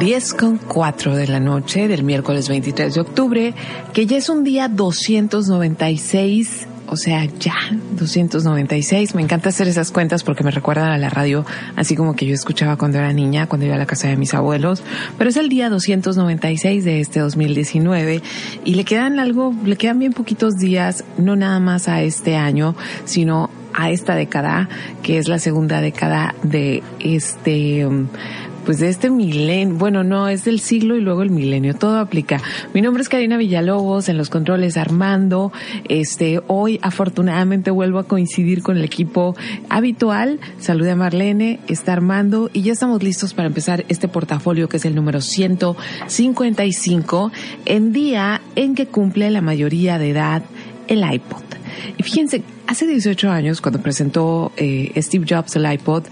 [0.00, 3.54] 10 con 4 de la noche del miércoles 23 de octubre,
[3.92, 7.52] que ya es un día 296, o sea, ya
[7.98, 9.14] 296.
[9.14, 11.44] Me encanta hacer esas cuentas porque me recuerdan a la radio,
[11.76, 14.32] así como que yo escuchaba cuando era niña, cuando iba a la casa de mis
[14.32, 14.82] abuelos.
[15.18, 18.22] Pero es el día 296 de este 2019
[18.64, 22.74] y le quedan algo, le quedan bien poquitos días, no nada más a este año,
[23.04, 24.70] sino a esta década,
[25.02, 28.08] que es la segunda década de este, um,
[28.70, 32.40] pues de este milenio, bueno, no, es del siglo y luego el milenio, todo aplica.
[32.72, 35.50] Mi nombre es Karina Villalobos, en los controles Armando,
[35.88, 39.34] este, hoy afortunadamente vuelvo a coincidir con el equipo
[39.68, 44.76] habitual, salude a Marlene, está Armando y ya estamos listos para empezar este portafolio que
[44.76, 47.32] es el número 155,
[47.64, 50.44] en día en que cumple la mayoría de edad
[50.86, 51.42] el iPod.
[51.98, 56.04] Y fíjense, hace 18 años, cuando presentó eh, Steve Jobs el iPod,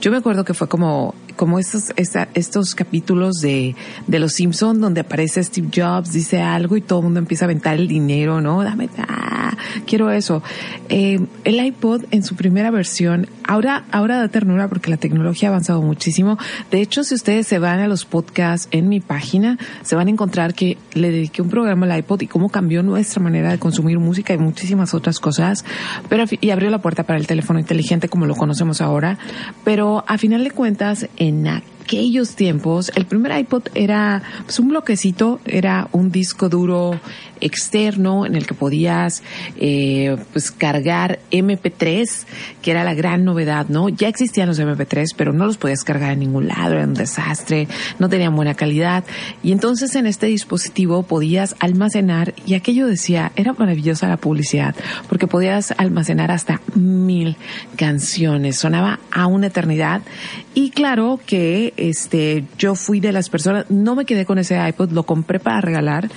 [0.00, 3.74] yo me acuerdo que fue como como estos, estos capítulos de,
[4.06, 7.46] de Los Simpson donde aparece Steve Jobs, dice algo y todo el mundo empieza a
[7.46, 8.62] aventar el dinero, ¿no?
[8.62, 9.39] Dame, ah,
[9.86, 10.42] quiero eso.
[10.88, 15.52] Eh, el iPod en su primera versión, ahora, ahora da ternura porque la tecnología ha
[15.52, 16.38] avanzado muchísimo.
[16.70, 20.10] De hecho, si ustedes se van a los podcasts en mi página, se van a
[20.10, 23.98] encontrar que le dediqué un programa al iPod y cómo cambió nuestra manera de consumir
[23.98, 25.64] música y muchísimas otras cosas.
[26.08, 29.18] Pero, y abrió la puerta para el teléfono inteligente como lo conocemos ahora.
[29.64, 35.40] Pero a final de cuentas, en aquellos tiempos, el primer iPod era pues, un bloquecito,
[35.44, 37.00] era un disco duro
[37.40, 39.22] externo en el que podías
[39.56, 42.24] eh, pues cargar MP3,
[42.62, 43.88] que era la gran novedad, ¿no?
[43.88, 47.68] Ya existían los MP3, pero no los podías cargar en ningún lado, era un desastre,
[47.98, 49.04] no tenían buena calidad.
[49.42, 54.74] Y entonces en este dispositivo podías almacenar, y aquello decía, era maravillosa la publicidad,
[55.08, 57.36] porque podías almacenar hasta mil
[57.76, 60.02] canciones, sonaba a una eternidad.
[60.54, 64.90] Y claro que este yo fui de las personas, no me quedé con ese iPod,
[64.90, 66.10] lo compré para regalar,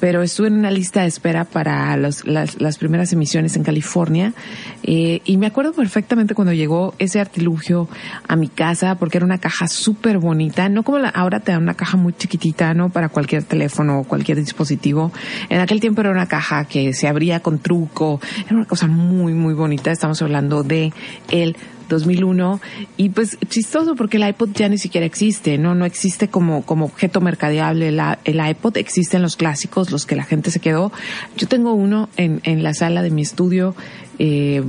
[0.00, 4.34] pero estuve en lista de espera para las, las, primeras emisiones en California
[4.82, 7.88] eh, y me acuerdo perfectamente cuando llegó ese artilugio
[8.28, 11.62] a mi casa porque era una caja súper bonita, no como la, ahora te dan
[11.62, 12.90] una caja muy chiquitita, ¿no?
[12.90, 15.12] Para cualquier teléfono o cualquier dispositivo.
[15.48, 19.32] En aquel tiempo era una caja que se abría con truco, era una cosa muy,
[19.32, 19.90] muy bonita.
[19.90, 20.92] Estamos hablando de
[21.30, 21.56] el
[21.88, 22.60] 2001
[22.96, 26.86] y pues chistoso porque el iPod ya ni siquiera existe, no no existe como como
[26.86, 27.88] objeto mercadeable.
[27.88, 30.92] El, el iPod existen los clásicos, los que la gente se quedó.
[31.36, 33.74] Yo tengo uno en en la sala de mi estudio.
[34.18, 34.62] Eh,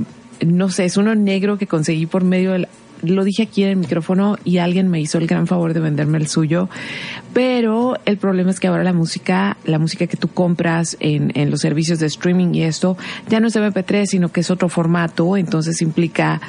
[0.46, 2.68] no sé, es uno negro que conseguí por medio del
[3.02, 6.18] lo dije aquí en el micrófono y alguien me hizo el gran favor de venderme
[6.18, 6.68] el suyo,
[7.32, 11.50] pero el problema es que ahora la música, la música que tú compras en, en
[11.50, 12.96] los servicios de streaming y esto,
[13.28, 16.40] ya no es MP3, sino que es otro formato, entonces implica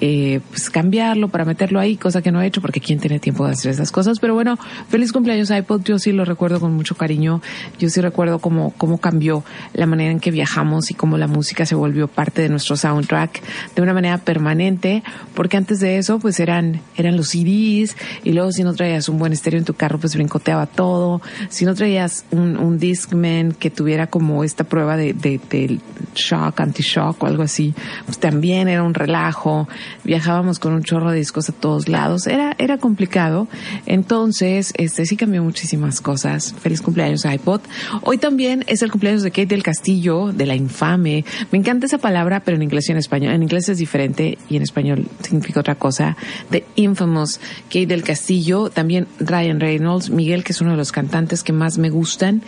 [0.00, 3.46] eh, pues cambiarlo para meterlo ahí, cosa que no he hecho porque quién tiene tiempo
[3.46, 4.58] de hacer esas cosas, pero bueno,
[4.88, 7.42] feliz cumpleaños iPod, yo sí lo recuerdo con mucho cariño,
[7.78, 9.44] yo sí recuerdo cómo, cómo cambió
[9.74, 13.42] la manera en que viajamos y cómo la música se volvió parte de nuestro soundtrack
[13.74, 15.02] de una manera permanente,
[15.34, 19.18] porque antes de eso, pues eran, eran los CDs, y luego si no traías un
[19.18, 21.20] buen estéreo en tu carro, pues brincoteaba todo.
[21.48, 25.80] Si no traías un, un Discman que tuviera como esta prueba de, de, de
[26.14, 27.74] shock, anti-shock o algo así,
[28.06, 29.68] pues también era un relajo.
[30.04, 32.26] Viajábamos con un chorro de discos a todos lados.
[32.26, 33.48] Era, era complicado.
[33.86, 36.54] Entonces, este sí cambió muchísimas cosas.
[36.60, 37.60] Feliz cumpleaños iPod.
[38.02, 41.24] Hoy también es el cumpleaños de Kate del Castillo, de la infame.
[41.50, 43.32] Me encanta esa palabra, pero en inglés y en español.
[43.34, 46.16] En inglés es diferente y en español significa otra cosa cosa,
[46.50, 51.42] The Infamous, Kate del Castillo, también Ryan Reynolds, Miguel, que es uno de los cantantes
[51.42, 52.42] que más me gustan,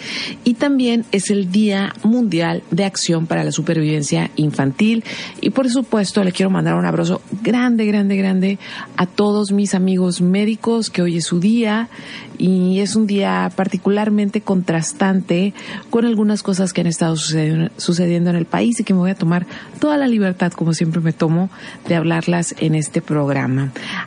[0.45, 5.05] y también es el Día Mundial de Acción para la Supervivencia Infantil.
[5.41, 8.59] Y por supuesto, le quiero mandar un abrazo grande, grande, grande
[8.99, 11.89] a todos mis amigos médicos, que hoy es su día
[12.37, 15.55] y es un día particularmente contrastante
[15.91, 19.15] con algunas cosas que han estado sucediendo, en el país y que me voy a
[19.15, 19.47] tomar
[19.79, 21.51] toda la libertad, como siempre me tomo,
[21.87, 23.30] de hablarlas en este programa.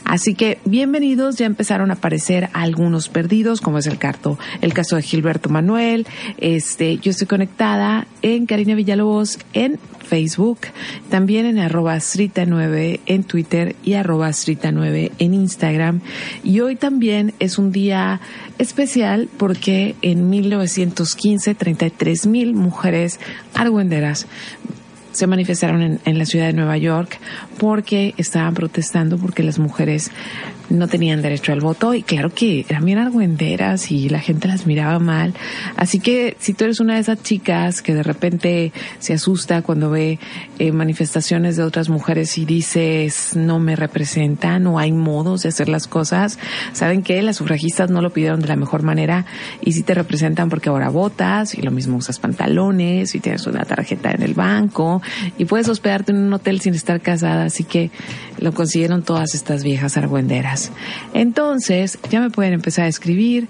[0.03, 4.95] Así que bienvenidos, ya empezaron a aparecer algunos perdidos, como es el, carto, el caso
[4.95, 6.05] de Gilberto Manuel.
[6.37, 10.59] Este, yo estoy conectada en Karina Villalobos en Facebook,
[11.09, 16.01] también en arroba Srita9 en Twitter y arroba Srita9 en Instagram.
[16.43, 18.19] Y hoy también es un día
[18.57, 23.19] especial porque en 1915 33 mil mujeres
[23.53, 24.27] argüenderas
[25.13, 27.19] se manifestaron en, la ciudad de Nueva York
[27.57, 30.11] porque estaban protestando porque las mujeres
[30.69, 34.65] no tenían derecho al voto y claro que eran bien argüenderas y la gente las
[34.65, 35.33] miraba mal.
[35.75, 39.89] Así que si tú eres una de esas chicas que de repente se asusta cuando
[39.89, 40.19] ve
[40.59, 45.69] eh, manifestaciones de otras mujeres y dices no me representan o hay modos de hacer
[45.69, 46.39] las cosas,
[46.71, 49.25] saben que las sufragistas no lo pidieron de la mejor manera
[49.61, 53.65] y sí te representan porque ahora votas y lo mismo usas pantalones y tienes una
[53.65, 55.01] tarjeta en el banco
[55.37, 57.91] y puedes hospedarte en un hotel sin estar casada, así que
[58.39, 60.52] lo consiguieron todas estas viejas argüenderas.
[61.13, 63.47] Entonces, ya me pueden empezar a escribir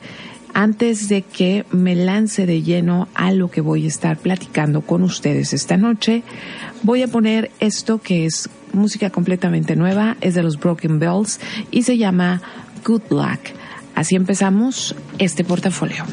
[0.53, 5.03] antes de que me lance de lleno a lo que voy a estar platicando con
[5.03, 6.23] ustedes esta noche.
[6.83, 11.39] Voy a poner esto que es música completamente nueva, es de los Broken Bells
[11.71, 12.41] y se llama
[12.85, 13.39] Good Luck.
[13.95, 16.05] Así empezamos este portafolio.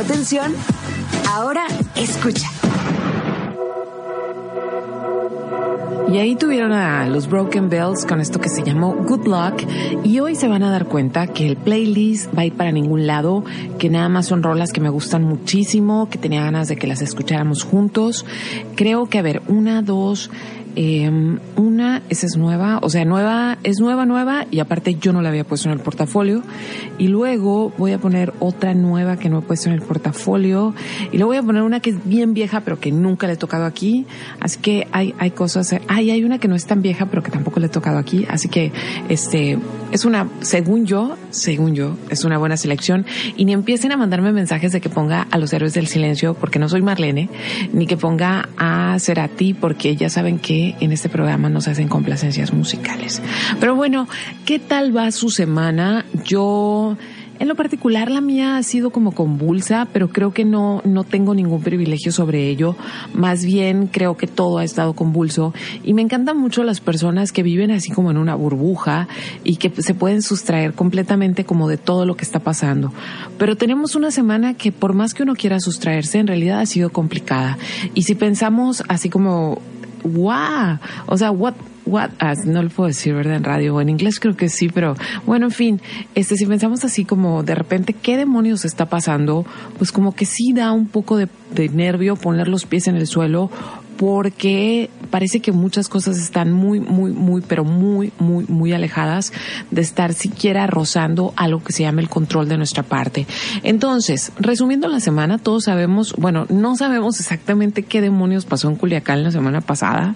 [0.00, 0.54] Atención?
[1.28, 1.66] Ahora
[1.96, 2.48] escucha.
[6.12, 9.62] Y ahí tuvieron a los Broken Bells con esto que se llamó Good Luck.
[10.02, 13.06] Y hoy se van a dar cuenta que el playlist va a ir para ningún
[13.06, 13.44] lado,
[13.78, 17.00] que nada más son rolas que me gustan muchísimo, que tenía ganas de que las
[17.00, 18.26] escucháramos juntos.
[18.74, 20.30] Creo que, a ver, una, dos,
[20.82, 21.10] eh,
[21.56, 25.28] una, esa es nueva, o sea, nueva, es nueva, nueva, y aparte yo no la
[25.28, 26.42] había puesto en el portafolio.
[26.96, 30.74] Y luego voy a poner otra nueva que no he puesto en el portafolio.
[31.12, 33.36] Y luego voy a poner una que es bien vieja, pero que nunca le he
[33.36, 34.06] tocado aquí.
[34.40, 37.30] Así que hay, hay cosas, hay, hay una que no es tan vieja, pero que
[37.30, 38.24] tampoco le he tocado aquí.
[38.30, 38.72] Así que,
[39.10, 39.58] este,
[39.92, 43.04] es una, según yo, según yo, es una buena selección.
[43.36, 46.58] Y ni empiecen a mandarme mensajes de que ponga a los héroes del silencio, porque
[46.58, 47.28] no soy Marlene,
[47.74, 52.52] ni que ponga a Cerati, porque ya saben que en este programa nos hacen complacencias
[52.52, 53.22] musicales.
[53.58, 54.08] Pero bueno,
[54.44, 56.04] ¿qué tal va su semana?
[56.24, 56.96] Yo...
[57.40, 61.34] En lo particular, la mía ha sido como convulsa, pero creo que no, no tengo
[61.34, 62.76] ningún privilegio sobre ello.
[63.14, 65.54] Más bien, creo que todo ha estado convulso.
[65.82, 69.08] Y me encantan mucho las personas que viven así como en una burbuja
[69.42, 72.92] y que se pueden sustraer completamente como de todo lo que está pasando.
[73.38, 76.90] Pero tenemos una semana que por más que uno quiera sustraerse, en realidad ha sido
[76.90, 77.56] complicada.
[77.94, 79.62] Y si pensamos así como
[80.04, 81.54] wow, o sea, what,
[81.86, 83.36] what, ah, no lo puedo decir, ¿verdad?
[83.36, 85.80] En radio o en inglés creo que sí, pero bueno, en fin,
[86.14, 89.44] este, si pensamos así como de repente, ¿qué demonios está pasando?
[89.78, 93.06] Pues como que sí da un poco de, de nervio poner los pies en el
[93.06, 93.50] suelo
[94.00, 99.30] porque parece que muchas cosas están muy, muy, muy, pero muy, muy, muy alejadas
[99.70, 103.26] de estar siquiera rozando algo que se llama el control de nuestra parte.
[103.62, 109.22] Entonces, resumiendo la semana, todos sabemos, bueno, no sabemos exactamente qué demonios pasó en Culiacán
[109.22, 110.14] la semana pasada.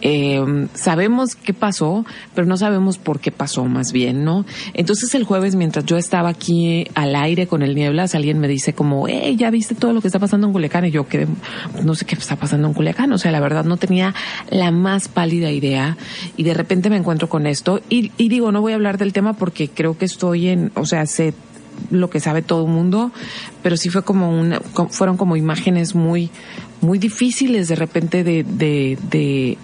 [0.00, 4.44] Eh, sabemos qué pasó, pero no sabemos por qué pasó más bien, ¿no?
[4.74, 8.72] Entonces el jueves, mientras yo estaba aquí al aire con el nieblas, alguien me dice
[8.72, 10.86] como, hey, ¿ya viste todo lo que está pasando en Culiacán?
[10.86, 11.28] Y yo, que
[11.84, 14.14] no sé qué está pasando en Culiacán, o sea, la verdad no tenía
[14.50, 15.96] la más pálida idea
[16.36, 19.12] y de repente me encuentro con esto y, y digo, no voy a hablar del
[19.12, 21.34] tema porque creo que estoy en, o sea, sé
[21.90, 23.10] lo que sabe todo mundo,
[23.62, 24.60] pero sí fue como una,
[24.90, 26.30] fueron como imágenes muy,
[26.80, 29.58] muy difíciles de repente de, de, de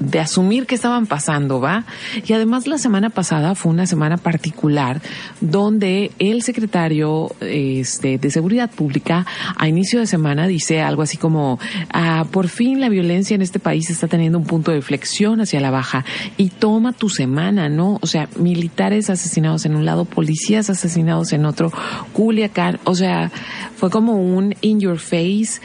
[0.00, 1.84] de asumir que estaban pasando, ¿va?
[2.26, 5.00] Y además la semana pasada fue una semana particular
[5.40, 9.26] donde el secretario este, de Seguridad Pública
[9.56, 11.58] a inicio de semana dice algo así como,
[11.92, 15.60] ah, por fin la violencia en este país está teniendo un punto de flexión hacia
[15.60, 16.04] la baja
[16.36, 17.98] y toma tu semana, ¿no?
[18.00, 21.72] O sea, militares asesinados en un lado, policías asesinados en otro,
[22.14, 23.30] Culiacán, o sea,
[23.76, 25.60] fue como un in your face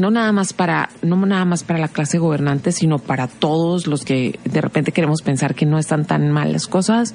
[0.00, 4.04] no nada más para no nada más para la clase gobernante sino para todos los
[4.04, 7.14] que de repente queremos pensar que no están tan mal las cosas.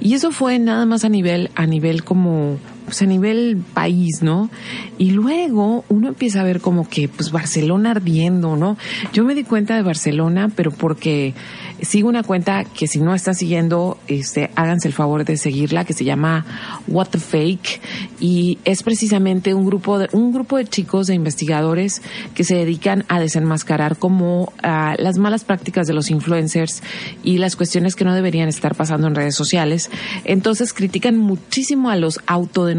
[0.00, 2.58] Y eso fue nada más a nivel a nivel como
[2.88, 4.48] pues a nivel país, ¿no?
[4.96, 8.78] Y luego uno empieza a ver como que pues Barcelona ardiendo, ¿no?
[9.12, 11.34] Yo me di cuenta de Barcelona, pero porque
[11.82, 15.92] sigo una cuenta que si no está siguiendo, este, háganse el favor de seguirla, que
[15.92, 16.46] se llama
[16.86, 17.80] What the Fake
[18.20, 22.00] y es precisamente un grupo de un grupo de chicos de investigadores
[22.34, 26.82] que se dedican a desenmascarar como uh, las malas prácticas de los influencers
[27.22, 29.90] y las cuestiones que no deberían estar pasando en redes sociales.
[30.24, 32.77] Entonces critican muchísimo a los autodenominados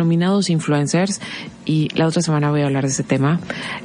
[0.50, 1.22] influencers
[1.66, 3.40] y la otra semana voy a hablar de ese tema.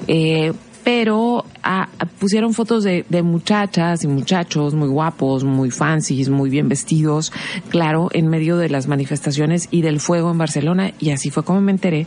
[0.06, 0.52] Eh,
[0.84, 1.88] pero ah,
[2.20, 7.32] pusieron fotos de, de, muchachas y muchachos muy guapos, muy fancies, muy bien vestidos,
[7.70, 10.92] claro, en medio de las manifestaciones y del fuego en Barcelona.
[11.00, 12.06] Y así fue como me enteré,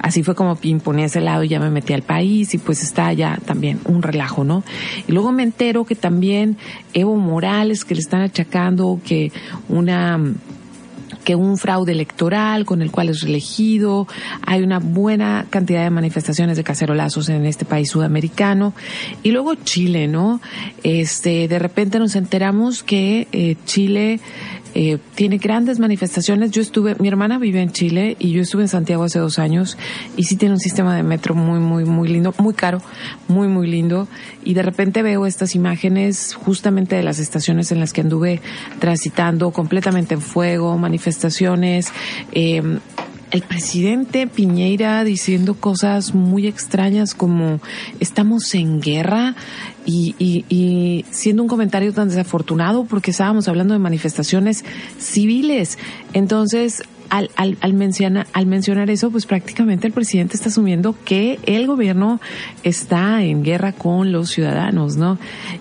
[0.00, 3.12] así fue como imponía ese lado y ya me metí al país y pues está
[3.14, 4.62] ya también un relajo, ¿no?
[5.06, 6.58] Y luego me entero que también
[6.92, 9.32] Evo Morales, que le están achacando que
[9.70, 10.20] una
[11.28, 14.08] que un fraude electoral con el cual es reelegido,
[14.46, 18.72] hay una buena cantidad de manifestaciones de cacerolazos en este país sudamericano
[19.22, 20.40] y luego Chile, ¿no?
[20.84, 24.20] Este, de repente nos enteramos que eh, Chile
[24.74, 26.50] eh, tiene grandes manifestaciones.
[26.50, 29.76] Yo estuve, mi hermana vive en Chile y yo estuve en Santiago hace dos años
[30.16, 32.82] y sí tiene un sistema de metro muy, muy, muy lindo, muy caro,
[33.28, 34.08] muy, muy lindo.
[34.44, 38.40] Y de repente veo estas imágenes justamente de las estaciones en las que anduve
[38.78, 41.92] transitando completamente en fuego, manifestaciones.
[42.32, 42.62] Eh,
[43.30, 47.60] el presidente Piñeira diciendo cosas muy extrañas como
[48.00, 49.34] estamos en guerra
[49.84, 54.64] y, y, y, siendo un comentario tan desafortunado porque estábamos hablando de manifestaciones
[54.98, 55.78] civiles.
[56.12, 61.66] Entonces, al, al, al, al mencionar eso, pues prácticamente el presidente está asumiendo que el
[61.66, 62.20] gobierno
[62.62, 65.18] está en guerra con los ciudadanos, ¿no?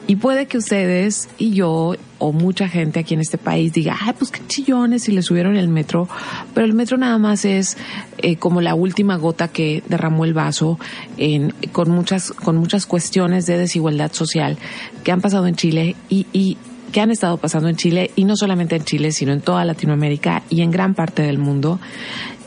[0.07, 4.13] Y puede que ustedes y yo o mucha gente aquí en este país diga, ay,
[4.17, 6.09] pues qué chillones si le subieron el metro,
[6.53, 7.77] pero el metro nada más es
[8.17, 10.79] eh, como la última gota que derramó el vaso
[11.17, 14.57] en, con muchas, con muchas cuestiones de desigualdad social
[15.03, 16.57] que han pasado en Chile y, y
[16.91, 20.43] que han estado pasando en Chile y no solamente en Chile, sino en toda Latinoamérica
[20.49, 21.79] y en gran parte del mundo.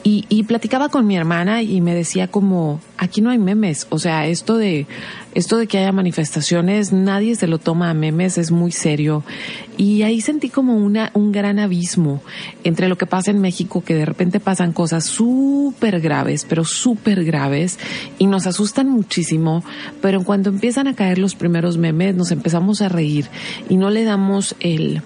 [0.02, 3.98] Y, y, platicaba con mi hermana y me decía como, aquí no hay memes, o
[3.98, 4.86] sea, esto de,
[5.34, 9.24] esto de que haya manifestaciones, nadie se lo toma a memes, es muy serio.
[9.76, 12.22] Y ahí sentí como una, un gran abismo
[12.64, 17.24] entre lo que pasa en México, que de repente pasan cosas súper graves, pero súper
[17.24, 17.78] graves,
[18.18, 19.62] y nos asustan muchísimo,
[20.00, 23.26] pero en cuanto empiezan a caer los primeros memes, nos empezamos a reír
[23.68, 25.02] y no le damos el,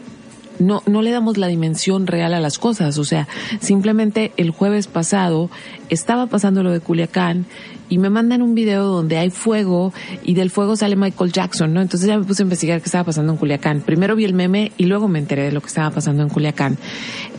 [0.59, 2.99] no, no le damos la dimensión real a las cosas.
[2.99, 3.29] O sea,
[3.61, 5.51] simplemente el jueves pasado
[5.95, 7.47] estaba pasando lo de Culiacán
[7.89, 11.81] y me mandan un video donde hay fuego y del fuego sale Michael Jackson, ¿no?
[11.81, 13.81] Entonces ya me puse a investigar qué estaba pasando en Culiacán.
[13.81, 16.79] Primero vi el meme y luego me enteré de lo que estaba pasando en Culiacán.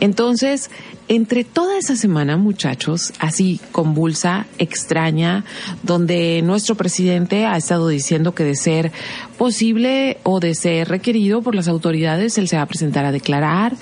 [0.00, 0.70] Entonces,
[1.08, 5.44] entre toda esa semana, muchachos, así convulsa, extraña,
[5.82, 8.92] donde nuestro presidente ha estado diciendo que de ser
[9.38, 13.76] posible o de ser requerido por las autoridades, él se va a presentar a declarar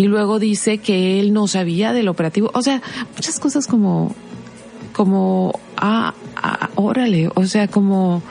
[0.00, 2.50] y luego dice que él no sabía del operativo.
[2.54, 2.80] O sea,
[3.14, 4.14] muchas cosas como,
[4.94, 8.22] como, ah, ah órale, o sea, como,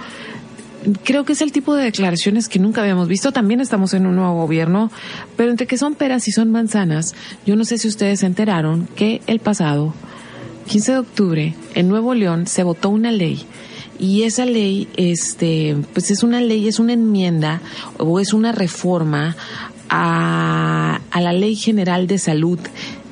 [1.03, 3.31] creo que es el tipo de declaraciones que nunca habíamos visto.
[3.31, 4.89] También estamos en un nuevo gobierno,
[5.37, 7.13] pero entre que son peras y son manzanas,
[7.45, 9.93] yo no sé si ustedes se enteraron que el pasado
[10.69, 13.45] 15 de octubre en Nuevo León se votó una ley
[13.99, 17.61] y esa ley, este, pues es una ley, es una enmienda
[17.99, 19.35] o es una reforma
[19.89, 22.59] a, la Ley General de Salud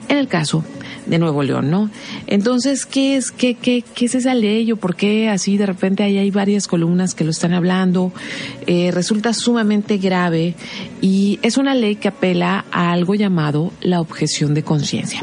[0.07, 0.63] en el caso
[1.05, 1.89] de Nuevo León, ¿no?
[2.27, 6.03] Entonces, ¿qué es, qué, qué, qué es esa ley o por qué así de repente
[6.03, 8.11] ahí hay varias columnas que lo están hablando?
[8.65, 10.55] Eh, resulta sumamente grave
[11.01, 15.21] y es una ley que apela a algo llamado la objeción de conciencia.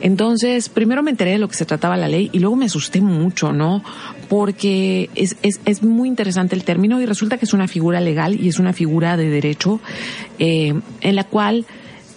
[0.00, 3.00] Entonces, primero me enteré de lo que se trataba la ley y luego me asusté
[3.00, 3.82] mucho, ¿no?
[4.30, 8.40] Porque es, es, es muy interesante el término y resulta que es una figura legal
[8.40, 9.80] y es una figura de derecho
[10.38, 11.66] eh, en la cual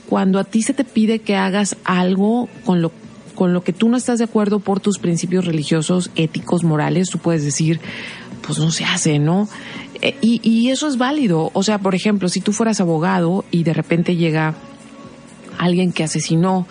[0.08, 2.92] cuando a ti se te pide que hagas algo con lo
[3.34, 7.18] con lo que tú no estás de acuerdo por tus principios religiosos, éticos, morales, tú
[7.18, 7.80] puedes decir,
[8.46, 9.50] pues no se hace, ¿no?
[10.02, 11.50] Eh, y, y eso es válido.
[11.54, 14.54] O sea, por ejemplo, si tú fueras abogado y de repente llega
[15.58, 16.68] alguien que asesinó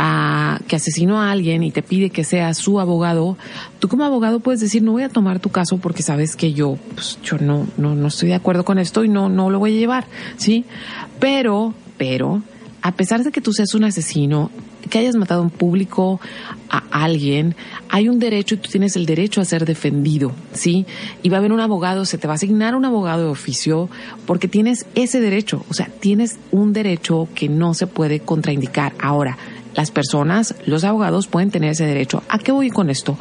[0.00, 3.36] a que asesinó a alguien y te pide que sea su abogado,
[3.80, 6.78] tú como abogado puedes decir no voy a tomar tu caso porque sabes que yo
[6.94, 9.76] pues, yo no no no estoy de acuerdo con esto y no no lo voy
[9.76, 10.06] a llevar,
[10.36, 10.64] ¿sí?
[11.18, 12.42] Pero pero
[12.80, 14.50] a pesar de que tú seas un asesino,
[14.88, 16.20] que hayas matado en público
[16.70, 17.56] a alguien,
[17.88, 20.86] hay un derecho y tú tienes el derecho a ser defendido, ¿sí?
[21.22, 23.90] Y va a haber un abogado, se te va a asignar un abogado de oficio
[24.26, 28.94] porque tienes ese derecho, o sea, tienes un derecho que no se puede contraindicar.
[29.00, 29.36] Ahora,
[29.78, 32.24] las personas, los abogados pueden tener ese derecho.
[32.28, 33.16] ¿A qué voy con esto?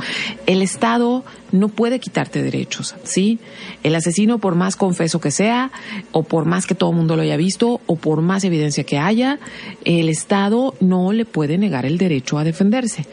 [0.47, 3.37] El Estado no puede quitarte derechos, ¿sí?
[3.83, 5.69] El asesino, por más confeso que sea,
[6.13, 8.97] o por más que todo el mundo lo haya visto, o por más evidencia que
[8.97, 9.37] haya,
[9.85, 13.05] el Estado no le puede negar el derecho a defenderse.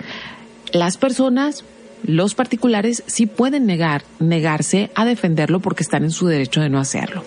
[0.72, 1.64] Las personas
[2.05, 6.79] los particulares sí pueden negar, negarse a defenderlo porque están en su derecho de no
[6.79, 7.25] hacerlo.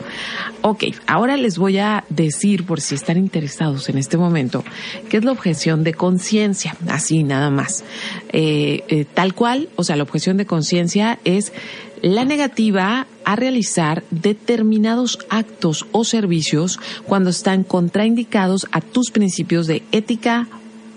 [0.61, 4.63] Ok, ahora les voy a decir, por si están interesados en este momento,
[5.09, 7.83] qué es la objeción de conciencia, así nada más.
[8.29, 11.53] Eh, eh, tal cual, o sea, la objeción de conciencia es
[12.01, 19.83] la negativa a realizar determinados actos o servicios cuando están contraindicados a tus principios de
[19.91, 20.47] ética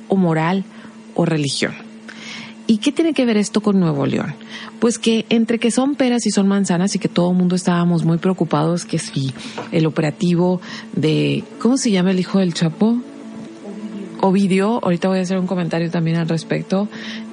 [0.08, 0.64] o moral
[1.14, 1.89] o religión.
[2.70, 4.32] ¿Y qué tiene que ver esto con Nuevo León?
[4.78, 8.04] Pues que entre que son peras y son manzanas y que todo el mundo estábamos
[8.04, 9.32] muy preocupados que si
[9.72, 10.60] el operativo
[10.92, 12.96] de, ¿cómo se llama el hijo del Chapo?
[14.20, 16.86] Ovidio, ahorita voy a hacer un comentario también al respecto.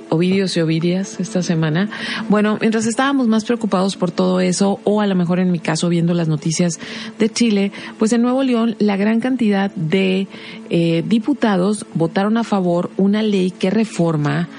[0.10, 1.88] Ovidios y Ovidias esta semana.
[2.30, 5.88] Bueno, mientras estábamos más preocupados por todo eso, o a lo mejor en mi caso
[5.88, 6.80] viendo las noticias
[7.20, 10.28] de Chile, pues en Nuevo León la gran cantidad de
[10.72, 14.50] eh, diputados votaron a favor una ley que reforma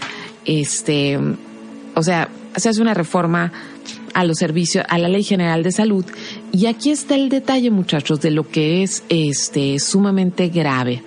[0.49, 1.19] este,
[1.95, 3.53] o sea, se hace una reforma
[4.15, 6.05] a los servicios, a la Ley General de Salud.
[6.51, 11.03] Y aquí está el detalle, muchachos, de lo que es este sumamente grave.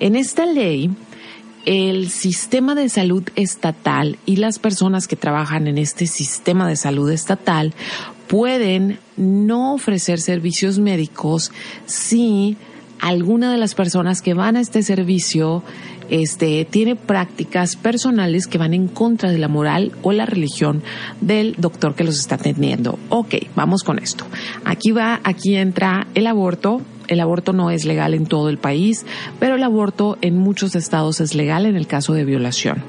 [0.00, 0.90] En esta ley,
[1.66, 7.10] el sistema de salud estatal y las personas que trabajan en este sistema de salud
[7.10, 7.74] estatal
[8.26, 11.52] pueden no ofrecer servicios médicos
[11.86, 12.56] si
[13.00, 15.62] alguna de las personas que van a este servicio
[16.10, 20.82] este, tiene prácticas personales que van en contra de la moral o la religión
[21.20, 22.98] del doctor que los está atendiendo.
[23.08, 24.24] Ok, vamos con esto.
[24.64, 29.04] Aquí va, aquí entra el aborto, el aborto no es legal en todo el país,
[29.38, 32.82] pero el aborto en muchos estados es legal en el caso de violación.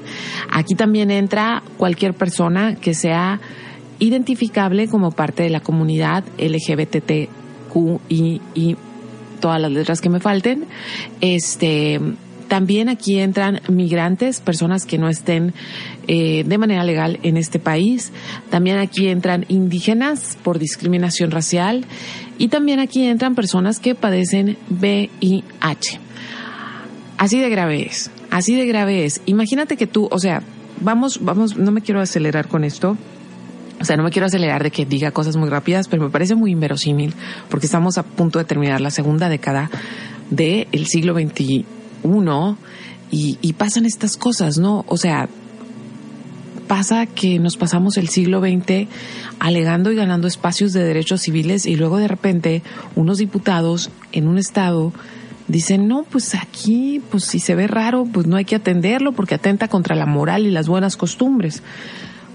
[0.50, 3.40] Aquí también entra cualquier persona que sea
[3.98, 7.28] identificable como parte de la comunidad LGBTQI
[8.54, 8.76] y
[9.40, 10.66] todas las letras que me falten.
[11.20, 12.00] Este,
[12.50, 15.54] también aquí entran migrantes, personas que no estén
[16.08, 18.10] eh, de manera legal en este país.
[18.50, 21.86] También aquí entran indígenas por discriminación racial.
[22.38, 26.00] Y también aquí entran personas que padecen VIH.
[27.18, 29.22] Así de grave es, así de grave es.
[29.26, 30.42] Imagínate que tú, o sea,
[30.80, 32.96] vamos, vamos, no me quiero acelerar con esto.
[33.80, 36.34] O sea, no me quiero acelerar de que diga cosas muy rápidas, pero me parece
[36.34, 37.14] muy inverosímil
[37.48, 39.70] porque estamos a punto de terminar la segunda década
[40.30, 41.64] del siglo XXI
[43.10, 44.84] y, y pasan estas cosas, ¿no?
[44.88, 45.28] O sea,
[46.70, 48.86] pasa que nos pasamos el siglo XX
[49.40, 52.62] alegando y ganando espacios de derechos civiles y luego de repente
[52.94, 54.92] unos diputados en un estado
[55.48, 59.34] dicen, no, pues aquí, pues si se ve raro, pues no hay que atenderlo porque
[59.34, 61.62] atenta contra la moral y las buenas costumbres.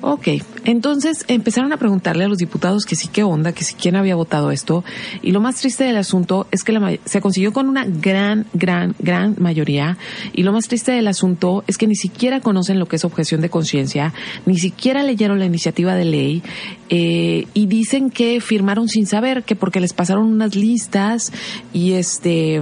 [0.07, 0.27] Ok,
[0.65, 4.13] entonces empezaron a preguntarle a los diputados que sí, qué onda, que sí, quién había
[4.13, 4.83] votado esto.
[5.23, 9.35] Y lo más triste del asunto es que se consiguió con una gran, gran, gran
[9.39, 9.97] mayoría.
[10.31, 13.41] Y lo más triste del asunto es que ni siquiera conocen lo que es objeción
[13.41, 14.13] de conciencia,
[14.45, 16.43] ni siquiera leyeron la iniciativa de ley
[16.89, 21.33] eh, y dicen que firmaron sin saber, que porque les pasaron unas listas
[21.73, 22.61] y este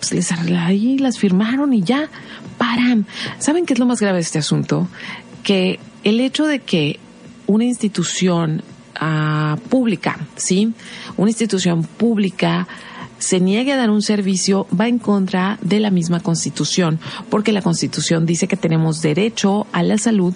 [0.00, 2.08] pues les ahí las firmaron y ya
[2.58, 3.06] paran.
[3.38, 4.88] ¿Saben qué es lo más grave de este asunto?
[5.44, 6.98] Que el hecho de que
[7.46, 8.62] una institución
[9.00, 10.72] ah, pública, ¿sí?
[11.16, 12.66] Una institución pública
[13.22, 16.98] se niegue a dar un servicio va en contra de la misma Constitución,
[17.30, 20.34] porque la Constitución dice que tenemos derecho a la salud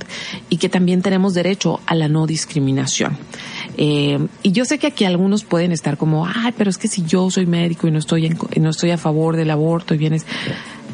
[0.50, 3.18] y que también tenemos derecho a la no discriminación.
[3.76, 7.02] Eh, y yo sé que aquí algunos pueden estar como, ay, pero es que si
[7.02, 10.24] yo soy médico y no estoy, no estoy a favor del aborto y vienes...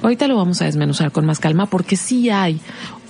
[0.03, 2.61] Ahorita lo vamos a desmenuzar con más calma porque sí hay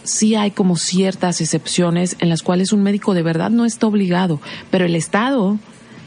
[0.05, 4.41] sí hay como ciertas excepciones en las cuales un médico de verdad no está obligado,
[4.71, 5.59] pero el Estado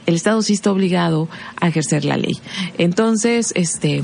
[0.05, 1.27] el Estado sí está obligado
[1.59, 2.39] a ejercer la ley.
[2.77, 4.03] Entonces, este,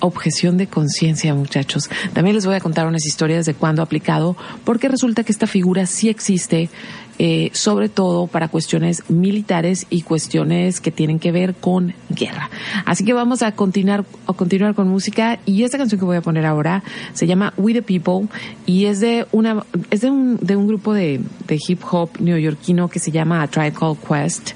[0.00, 1.90] objeción de conciencia, muchachos.
[2.14, 5.46] También les voy a contar unas historias de cuándo ha aplicado, porque resulta que esta
[5.46, 6.70] figura sí existe
[7.18, 12.50] eh, sobre todo para cuestiones militares y cuestiones que tienen que ver con guerra.
[12.84, 16.22] Así que vamos a continuar, a continuar con música y esta canción que voy a
[16.22, 18.28] poner ahora se llama We the People
[18.66, 22.88] y es de una, es de un, de un grupo de, de hip hop neoyorquino
[22.88, 23.76] que se llama A Tribe
[24.08, 24.52] Quest.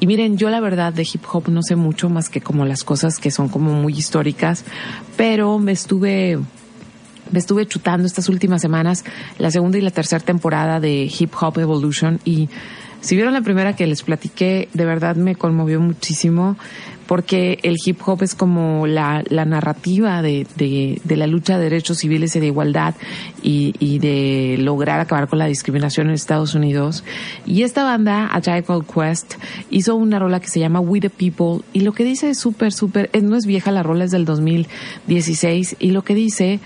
[0.00, 2.84] Y miren, yo la verdad de hip hop no sé mucho más que como las
[2.84, 4.64] cosas que son como muy históricas,
[5.16, 6.38] pero me estuve
[7.30, 9.04] me estuve chutando estas últimas semanas
[9.38, 12.48] la segunda y la tercera temporada de Hip Hop Evolution y
[13.00, 16.56] si vieron la primera que les platiqué, de verdad me conmovió muchísimo
[17.08, 21.98] porque el hip hop es como la, la narrativa de, de, la lucha de derechos
[21.98, 22.94] civiles y de igualdad
[23.42, 27.04] y, y, de lograr acabar con la discriminación en Estados Unidos.
[27.46, 29.36] Y esta banda, A Called Quest,
[29.70, 32.74] hizo una rola que se llama We the People y lo que dice es súper,
[32.74, 36.60] súper, no es vieja, la rola es del 2016 y lo que dice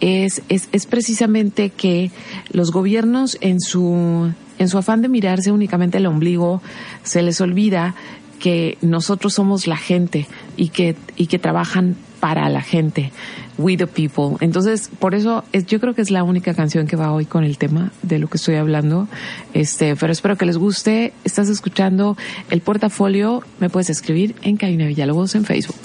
[0.00, 2.10] es, es, es precisamente que
[2.50, 6.62] los gobiernos en su, en su afán de mirarse únicamente el ombligo,
[7.02, 7.94] se les olvida
[8.38, 13.12] que nosotros somos la gente y que, y que trabajan para la gente,
[13.58, 14.36] we the people.
[14.40, 17.44] Entonces, por eso es, yo creo que es la única canción que va hoy con
[17.44, 19.08] el tema de lo que estoy hablando.
[19.54, 21.12] Este, pero espero que les guste.
[21.24, 22.16] Estás escuchando
[22.50, 23.42] el portafolio.
[23.60, 25.76] Me puedes escribir en Cabina Villalobos en Facebook.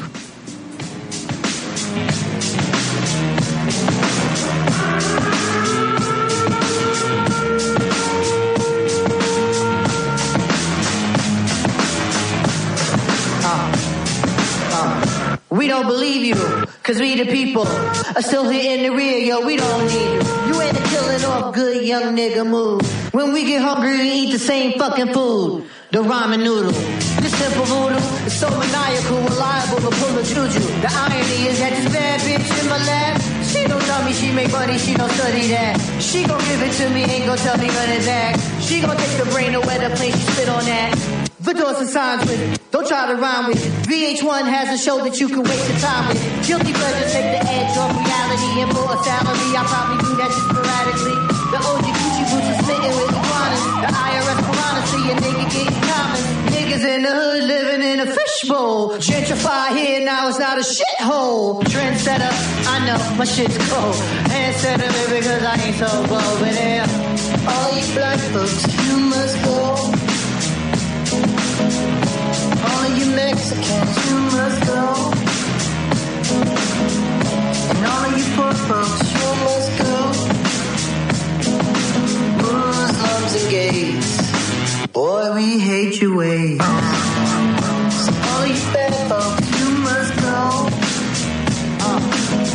[15.81, 16.35] Don't believe you.
[16.83, 20.21] Cause we the people are still here in the rear, yo, we don't need you.
[20.47, 22.81] You ain't a killing off good young nigga move.
[23.13, 25.65] When we get hungry, we eat the same fucking food.
[25.91, 26.71] The ramen noodle.
[27.21, 30.59] This simple voodoo is so maniacal, reliable to pull a juju.
[30.81, 34.31] The irony is that this bad bitch in my lap, she don't tell me she
[34.31, 35.79] make money, she don't study that.
[35.99, 38.39] She gon' give it to me, ain't gon' tell me run it back.
[38.61, 41.20] She gon' take the brain away the place she spit on that.
[41.41, 42.61] The doors and signs with it.
[42.69, 43.73] Don't try to rhyme with it.
[43.89, 46.21] VH1 has a show that you can waste your time with.
[46.45, 49.49] Guilty pleasures take the edge off reality and for a salary.
[49.57, 51.17] I probably do that just sporadically.
[51.49, 53.63] The OG Gucci boots are smitten with iguanas.
[53.81, 56.21] The IRS piranha see a nigga getting common.
[56.53, 59.01] Niggas in the hood living in a fishbowl.
[59.01, 61.65] Gentrify here, now it's not a shithole.
[61.65, 62.29] Trendsetter,
[62.69, 63.97] I know my shit's cold.
[64.29, 66.37] Handsetter, baby, cause I ain't so bold.
[66.37, 66.53] But
[67.49, 70.10] all you black folks, you must go.
[73.11, 75.11] You must go.
[77.69, 79.95] And all you poor folks, you must go.
[82.39, 84.07] Muslims and gays.
[84.93, 86.59] Boy, we hate your ways.
[86.59, 86.65] So
[88.29, 90.69] all you bad folks, you must go.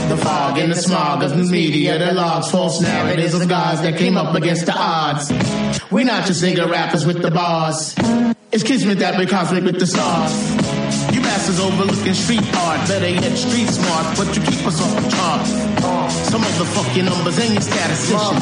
[0.09, 3.99] The fog and the smog of the media, the logs, false narratives of guys that
[3.99, 5.31] came up against the odds.
[5.91, 7.95] We're not just nigga rappers with the bars.
[8.57, 10.33] It's kismet that we cosmic with the stars.
[11.15, 15.11] You bastards overlooking street art, better yet street smart, but you keep us off the
[15.11, 15.76] chart.
[16.37, 18.37] Some of the fucking numbers ain't your statistician.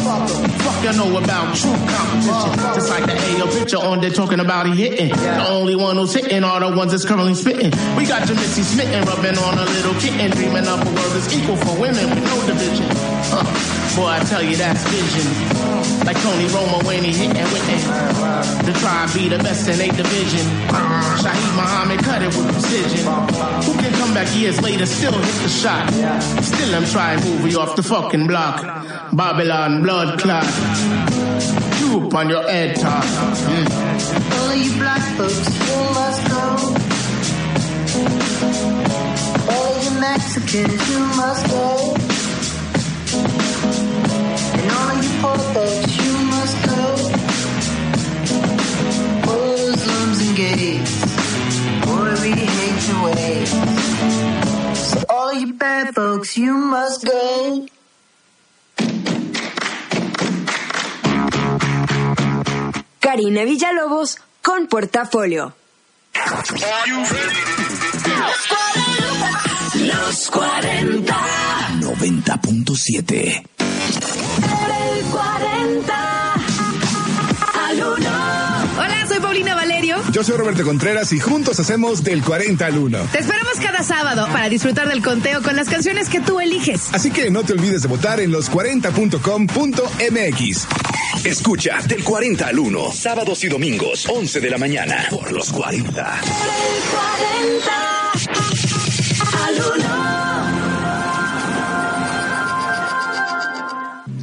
[0.67, 2.75] Fuck you know about true competition.
[2.75, 5.11] Just like the AO picture on there talking about hitting.
[5.15, 7.71] The only one who's hitting are the ones that's currently spitting.
[7.95, 11.31] We got your Missy smitten, rubbing on a little kitten, dreaming up a world that's
[11.39, 12.91] equal for women with no division.
[13.31, 13.47] Huh.
[13.95, 15.31] Boy, I tell you that's vision.
[16.03, 17.83] Like Tony Romo when he hitting with it.
[18.67, 20.43] To try and be the best in a division.
[21.23, 23.07] Shaheed Muhammad cut it with precision.
[24.15, 25.91] Back years later, still hit the shot?
[26.41, 28.63] Still I'm trying to move you off the fucking block.
[29.13, 30.45] Babylon blood clot.
[31.81, 33.03] You on your head top.
[33.03, 33.67] Mm.
[34.39, 36.43] All you black folks, you must go.
[39.53, 41.97] All of you Mexicans, you must go.
[44.55, 46.81] And all of you poor folks, you must go.
[49.27, 50.93] Muslims and gays,
[51.85, 53.84] boy, we hate your ways.
[55.37, 57.67] You bad folks, you must go.
[63.01, 65.55] Karina Villalobos con Portafolio.
[69.75, 71.15] Los 40
[71.81, 76.34] 90.7 El 40
[80.15, 82.99] Yo soy Roberto Contreras y juntos hacemos del 40 al 1.
[83.11, 86.95] Te esperamos cada sábado para disfrutar del conteo con las canciones que tú eliges.
[86.95, 90.69] Así que no te olvides de votar en los40.com.mx.
[91.25, 95.87] Escucha del 40 al 1 Sábados y domingos 11 de la mañana Por los 40
[95.87, 95.93] El
[97.51, 97.95] 40
[99.47, 99.84] al 1.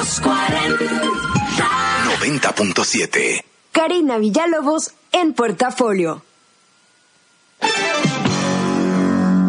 [0.00, 0.84] Los 40
[2.22, 6.22] 90.7 Karina Villalobos en Portafolio.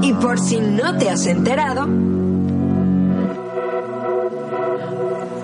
[0.01, 1.87] Y por si no te has enterado,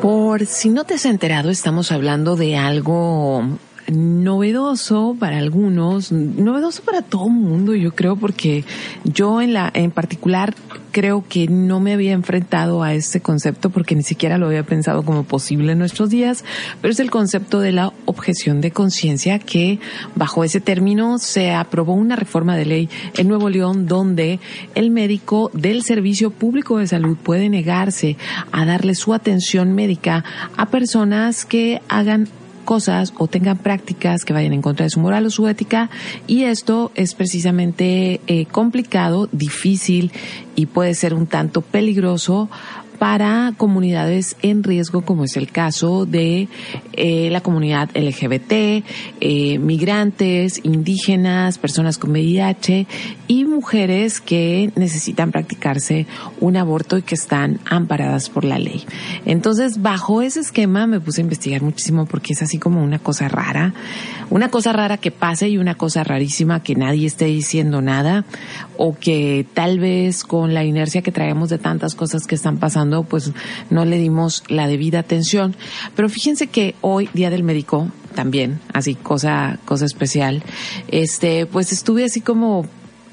[0.01, 3.45] Por si no te has enterado, estamos hablando de algo
[3.87, 8.65] novedoso para algunos, novedoso para todo el mundo, yo creo, porque
[9.03, 10.55] yo en la, en particular
[10.91, 15.03] creo que no me había enfrentado a este concepto porque ni siquiera lo había pensado
[15.03, 16.43] como posible en nuestros días,
[16.81, 19.79] pero es el concepto de la objeción de conciencia que
[20.15, 24.39] bajo ese término se aprobó una reforma de ley en Nuevo León donde
[24.75, 28.17] el médico del Servicio Público de Salud puede negarse
[28.51, 30.23] a darle su atención médica
[30.57, 32.27] a personas que hagan
[32.67, 35.89] cosas o tengan prácticas que vayan en contra de su moral o su ética
[36.27, 40.11] y esto es precisamente eh, complicado, difícil
[40.55, 42.49] y puede ser un tanto peligroso
[42.97, 46.47] para comunidades en riesgo, como es el caso de
[46.93, 48.83] eh, la comunidad LGBT,
[49.19, 52.87] eh, migrantes, indígenas, personas con VIH
[53.27, 56.07] y mujeres que necesitan practicarse
[56.39, 58.85] un aborto y que están amparadas por la ley.
[59.25, 63.27] Entonces, bajo ese esquema me puse a investigar muchísimo porque es así como una cosa
[63.27, 63.73] rara,
[64.29, 68.25] una cosa rara que pase y una cosa rarísima que nadie esté diciendo nada
[68.77, 72.86] o que tal vez con la inercia que traemos de tantas cosas que están pasando
[73.03, 73.31] pues
[73.69, 75.55] no le dimos la debida atención.
[75.95, 80.43] Pero fíjense que hoy, Día del Médico, también, así cosa, cosa especial,
[80.87, 82.65] este, pues estuve así como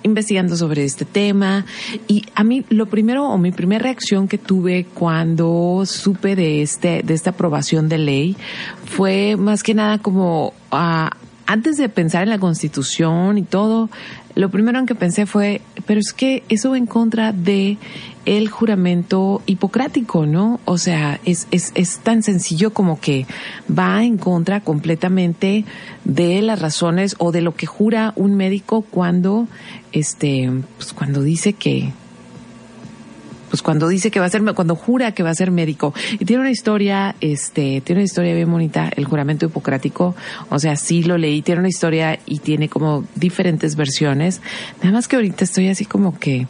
[0.02, 1.64] investigando sobre este tema
[2.06, 7.02] y a mí lo primero o mi primera reacción que tuve cuando supe de este
[7.02, 8.36] de esta aprobación de ley
[8.84, 11.10] fue más que nada como ah,
[11.46, 13.90] antes de pensar en la Constitución y todo
[14.34, 17.78] lo primero en que pensé fue pero es que eso va en contra de
[18.24, 20.60] el juramento hipocrático, ¿no?
[20.64, 23.26] O sea, es, es, es tan sencillo como que
[23.70, 25.64] va en contra completamente
[26.04, 29.46] de las razones o de lo que jura un médico cuando,
[29.92, 31.92] este, pues cuando dice que,
[33.54, 35.94] pues cuando dice que va a ser, cuando jura que va a ser médico.
[36.18, 40.16] Y tiene una historia, este, tiene una historia bien bonita, el juramento hipocrático.
[40.48, 44.40] O sea, sí lo leí, tiene una historia y tiene como diferentes versiones.
[44.82, 46.48] Nada más que ahorita estoy así como que,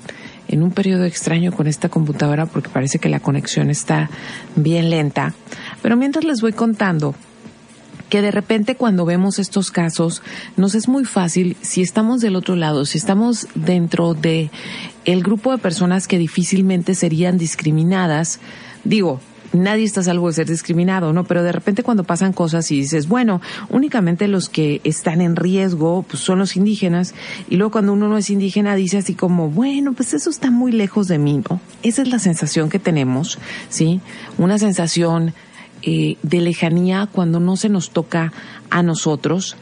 [0.49, 4.09] en un periodo extraño con esta computadora porque parece que la conexión está
[4.57, 5.35] bien lenta.
[5.83, 7.14] Pero mientras les voy contando
[8.09, 10.23] que de repente cuando vemos estos casos
[10.57, 14.51] nos es muy fácil si estamos del otro lado, si estamos dentro de
[15.05, 18.40] el grupo de personas que difícilmente serían discriminadas,
[18.85, 19.21] digo,
[19.55, 21.25] nadie está salvo de ser discriminado, ¿no?
[21.25, 23.40] Pero de repente cuando pasan cosas y dices, bueno,
[23.71, 27.14] únicamente los que están en riesgo pues, son los indígenas,
[27.49, 30.73] y luego cuando uno no es indígena dice así como, bueno, pues eso está muy
[30.73, 31.61] lejos de mí, ¿no?
[31.83, 33.38] Esa es la sensación que tenemos,
[33.69, 34.01] ¿sí?
[34.38, 35.35] Una sensación
[35.87, 38.33] eh, de lejanía cuando no se nos toca
[38.70, 39.57] a nosotros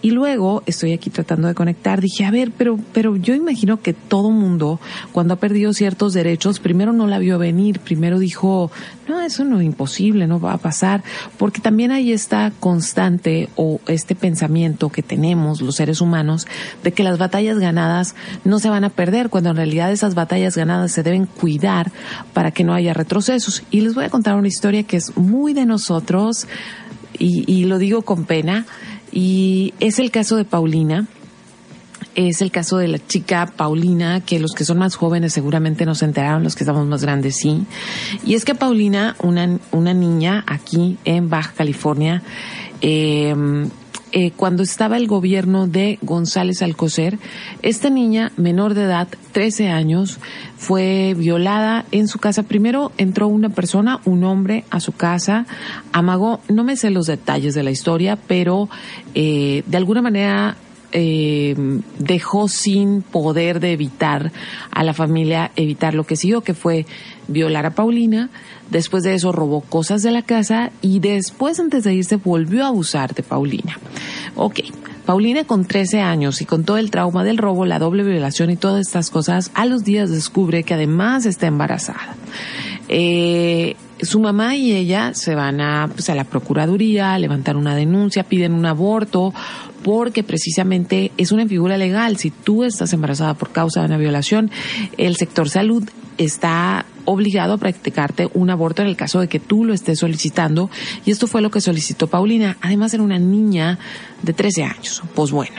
[0.00, 3.92] y luego estoy aquí tratando de conectar, dije, a ver, pero, pero yo imagino que
[3.92, 4.78] todo mundo,
[5.12, 8.70] cuando ha perdido ciertos derechos, primero no la vio venir, primero dijo,
[9.08, 11.02] no, eso no es imposible, no va a pasar,
[11.36, 16.46] porque también hay esta constante o este pensamiento que tenemos los seres humanos
[16.84, 20.56] de que las batallas ganadas no se van a perder, cuando en realidad esas batallas
[20.56, 21.90] ganadas se deben cuidar
[22.34, 23.64] para que no haya retrocesos.
[23.72, 26.46] Y les voy a contar una historia que es muy de nosotros,
[27.18, 28.64] y, y lo digo con pena,
[29.12, 31.06] y es el caso de Paulina.
[32.14, 35.94] Es el caso de la chica Paulina, que los que son más jóvenes seguramente no
[35.94, 37.64] se enteraron, los que estamos más grandes sí.
[38.24, 42.22] Y es que Paulina, una, una niña aquí en Baja California,
[42.80, 43.34] eh,
[44.12, 47.18] eh, cuando estaba el gobierno de González Alcocer,
[47.62, 50.18] esta niña menor de edad, 13 años,
[50.56, 52.42] fue violada en su casa.
[52.42, 55.46] Primero entró una persona, un hombre, a su casa,
[55.92, 58.68] amagó, no me sé los detalles de la historia, pero
[59.14, 60.56] eh, de alguna manera
[60.92, 61.54] eh,
[61.98, 64.32] dejó sin poder de evitar
[64.70, 66.86] a la familia evitar lo que siguió, que fue
[67.28, 68.30] violar a Paulina,
[68.70, 72.68] después de eso robó cosas de la casa y después antes de irse volvió a
[72.68, 73.78] abusar de Paulina.
[74.34, 74.60] Ok,
[75.06, 78.56] Paulina con 13 años y con todo el trauma del robo, la doble violación y
[78.56, 82.14] todas estas cosas, a los días descubre que además está embarazada.
[82.88, 87.74] Eh, su mamá y ella se van a, pues, a la Procuraduría, a levantar una
[87.74, 89.34] denuncia, piden un aborto,
[89.82, 92.16] porque precisamente es una figura legal.
[92.16, 94.50] Si tú estás embarazada por causa de una violación,
[94.96, 95.88] el sector salud
[96.18, 100.70] está obligado a practicarte un aborto en el caso de que tú lo estés solicitando.
[101.06, 102.58] Y esto fue lo que solicitó Paulina.
[102.60, 103.78] Además era una niña
[104.22, 105.02] de 13 años.
[105.14, 105.56] Pues bueno,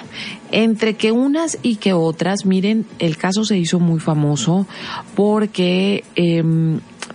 [0.51, 4.67] entre que unas y que otras, miren, el caso se hizo muy famoso
[5.15, 6.03] porque...
[6.15, 6.43] Eh,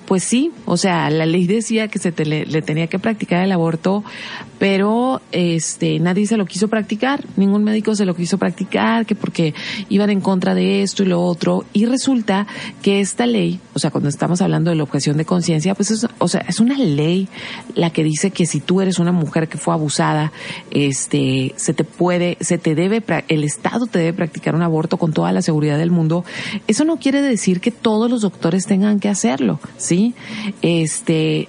[0.07, 4.05] pues sí, o sea, la ley decía que se le, tenía que practicar el aborto,
[4.59, 9.55] pero este nadie se lo quiso practicar, ningún médico se lo quiso practicar, que porque
[9.89, 12.47] iban en contra de esto y lo otro, y resulta
[12.83, 16.07] que esta ley, o sea, cuando estamos hablando de la objeción de conciencia, pues es,
[16.19, 17.29] o sea, es una ley
[17.75, 20.33] la que dice que si tú eres una mujer que fue abusada,
[20.71, 25.13] este, se te puede, se te debe, el Estado te debe practicar un aborto con
[25.13, 26.25] toda la seguridad del mundo.
[26.67, 29.94] Eso no quiere decir que todos los doctores tengan que hacerlo, ¿sí?
[30.63, 31.49] Este,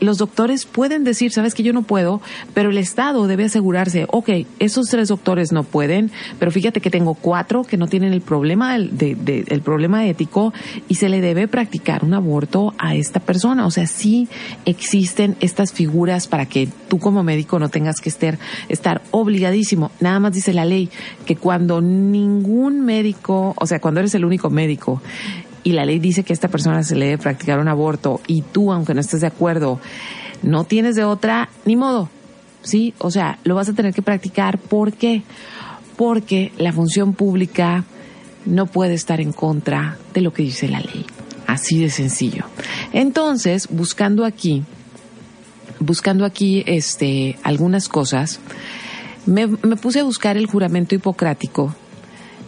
[0.00, 2.20] los doctores pueden decir, sabes que yo no puedo,
[2.54, 7.14] pero el Estado debe asegurarse, ok, esos tres doctores no pueden, pero fíjate que tengo
[7.14, 10.52] cuatro que no tienen el problema del de, de, el problema ético
[10.88, 13.66] y se le debe practicar un aborto a esta persona.
[13.66, 14.28] O sea, sí
[14.64, 19.90] existen estas figuras para que tú como médico no tengas que estar, estar obligadísimo.
[20.00, 20.90] Nada más dice la ley
[21.26, 25.02] que cuando ningún médico, o sea, cuando eres el único médico
[25.64, 28.42] y la ley dice que a esta persona se le debe practicar un aborto y
[28.42, 29.80] tú, aunque no estés de acuerdo,
[30.42, 32.08] no tienes de otra, ni modo.
[32.62, 34.58] Sí, o sea, lo vas a tener que practicar.
[34.58, 35.22] ¿Por qué?
[35.96, 37.84] Porque la función pública
[38.44, 41.06] no puede estar en contra de lo que dice la ley.
[41.46, 42.44] Así de sencillo.
[42.92, 44.64] Entonces, buscando aquí,
[45.80, 48.40] buscando aquí este, algunas cosas,
[49.26, 51.74] me, me puse a buscar el juramento hipocrático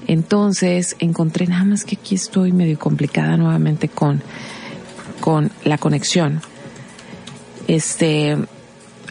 [0.06, 4.22] entonces encontré nada más que aquí estoy medio complicada nuevamente con,
[5.20, 6.40] con la conexión.
[7.68, 8.36] Este,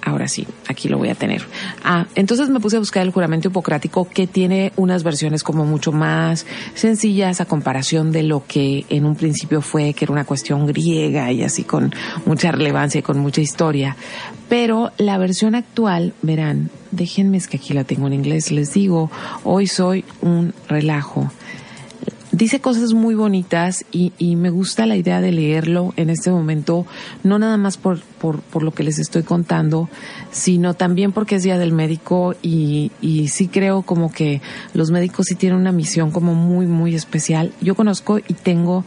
[0.04, 1.44] ahora sí, aquí lo voy a tener.
[1.84, 5.92] Ah, entonces me puse a buscar el juramento hipocrático que tiene unas versiones como mucho
[5.92, 10.66] más sencillas a comparación de lo que en un principio fue, que era una cuestión
[10.68, 11.94] griega y así con
[12.26, 13.96] mucha relevancia y con mucha historia.
[14.50, 19.12] Pero la versión actual, verán, déjenme es que aquí la tengo en inglés, les digo,
[19.44, 21.30] hoy soy un relajo
[22.32, 26.86] dice cosas muy bonitas y, me gusta la idea de leerlo en este momento,
[27.24, 29.90] no nada más por, por, por, lo que les estoy contando,
[30.32, 34.42] sino también porque es Día del Médico y, y sí creo como que
[34.74, 37.52] los médicos sí tienen una misión como muy, muy especial.
[37.60, 38.86] Yo conozco y tengo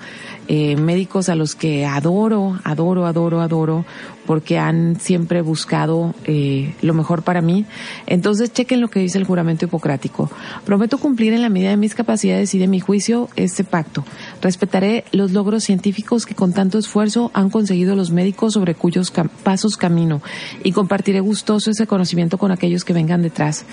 [0.48, 3.84] eh, médicos a los que adoro, adoro, adoro, adoro,
[4.26, 7.64] porque han siempre buscado eh, lo mejor para mí.
[8.06, 10.30] Entonces, chequen lo que dice el juramento hipocrático.
[10.64, 14.04] Prometo cumplir en la medida de mis capacidades y de mi juicio este pacto.
[14.40, 19.12] Respetaré los logros científicos que con tanto esfuerzo han conseguido los médicos sobre cuyos
[19.42, 20.22] pasos camino
[20.62, 23.64] y compartiré gustoso ese conocimiento con aquellos que vengan detrás.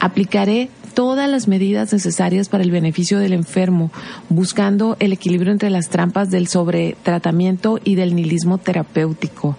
[0.00, 3.90] Aplicaré todas las medidas necesarias para el beneficio del enfermo,
[4.28, 9.56] buscando el equilibrio entre las trampas del sobretratamiento y del nihilismo terapéutico.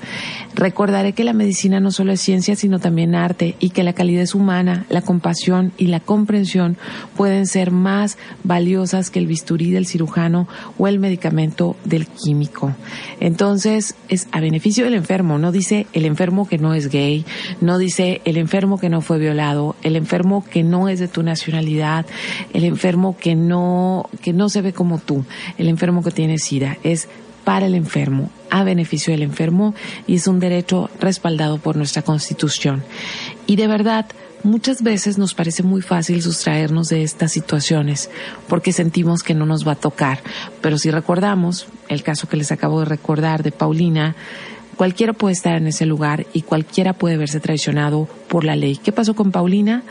[0.56, 4.34] Recordaré que la medicina no solo es ciencia, sino también arte, y que la calidez
[4.34, 6.78] humana, la compasión y la comprensión
[7.18, 12.74] pueden ser más valiosas que el bisturí del cirujano o el medicamento del químico.
[13.20, 17.26] Entonces, es a beneficio del enfermo, no dice el enfermo que no es gay,
[17.60, 21.24] no dice el enfermo que no fue violado, el enfermo que no es de tu
[21.26, 22.06] nacionalidad,
[22.54, 25.26] el enfermo que no, que no se ve como tú,
[25.58, 27.10] el enfermo que tiene SIDA, es
[27.44, 29.76] para el enfermo, a beneficio del enfermo
[30.08, 32.84] y es un derecho respaldado por nuestra Constitución.
[33.46, 34.08] Y de verdad,
[34.44, 38.10] muchas veces nos parece muy fácil sustraernos de estas situaciones
[38.48, 40.20] porque sentimos que no nos va a tocar.
[40.62, 44.16] Pero si recordamos el caso que les acabo de recordar de Paulina,
[44.76, 48.78] cualquiera puede estar en ese lugar y cualquiera puede verse traicionado por la ley.
[48.78, 49.84] ¿Qué pasó con Paulina?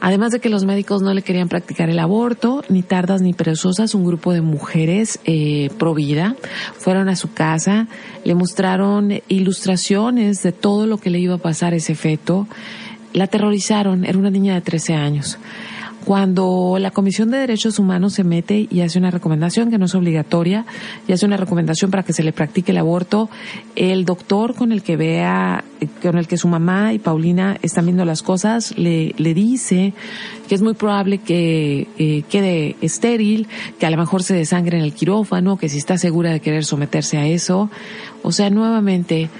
[0.00, 3.94] Además de que los médicos no le querían practicar el aborto, ni tardas ni perezosas,
[3.94, 6.36] un grupo de mujeres eh, pro vida
[6.78, 7.86] fueron a su casa,
[8.24, 12.48] le mostraron ilustraciones de todo lo que le iba a pasar a ese feto,
[13.12, 15.38] la aterrorizaron, era una niña de 13 años
[16.10, 19.94] cuando la Comisión de Derechos Humanos se mete y hace una recomendación que no es
[19.94, 20.66] obligatoria
[21.06, 23.30] y hace una recomendación para que se le practique el aborto,
[23.76, 25.62] el doctor con el que vea,
[26.02, 29.92] con el que su mamá y Paulina están viendo las cosas, le, le dice
[30.48, 33.46] que es muy probable que eh, quede estéril,
[33.78, 36.64] que a lo mejor se desangre en el quirófano, que si está segura de querer
[36.64, 37.70] someterse a eso.
[38.24, 39.30] O sea, nuevamente,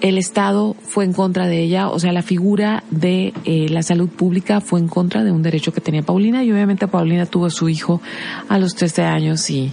[0.00, 4.08] el Estado fue en contra de ella, o sea, la figura de eh, la salud
[4.08, 7.50] pública fue en contra de un derecho que tenía Paulina y obviamente Paulina tuvo a
[7.50, 8.00] su hijo
[8.48, 9.72] a los 13 años y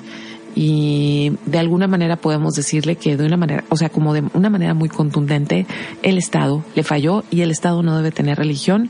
[0.56, 4.50] y de alguna manera podemos decirle que de una manera, o sea, como de una
[4.50, 5.66] manera muy contundente,
[6.04, 8.90] el Estado le falló y el Estado no debe tener religión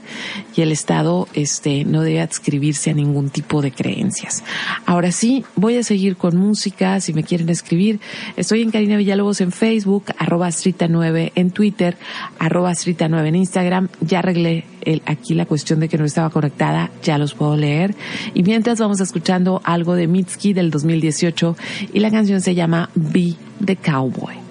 [0.55, 4.43] y el Estado este no debe adscribirse a ningún tipo de creencias.
[4.85, 7.99] Ahora sí, voy a seguir con música, si me quieren escribir,
[8.35, 11.97] estoy en Karina Villalobos en Facebook, arroba Strita 9 en Twitter,
[12.39, 16.29] arroba Strita 9 en Instagram, ya arreglé el, aquí la cuestión de que no estaba
[16.29, 17.95] conectada, ya los puedo leer.
[18.33, 21.52] Y mientras vamos escuchando algo de Mitski del 2018
[21.91, 24.43] y la canción se llama Be the Cowboy.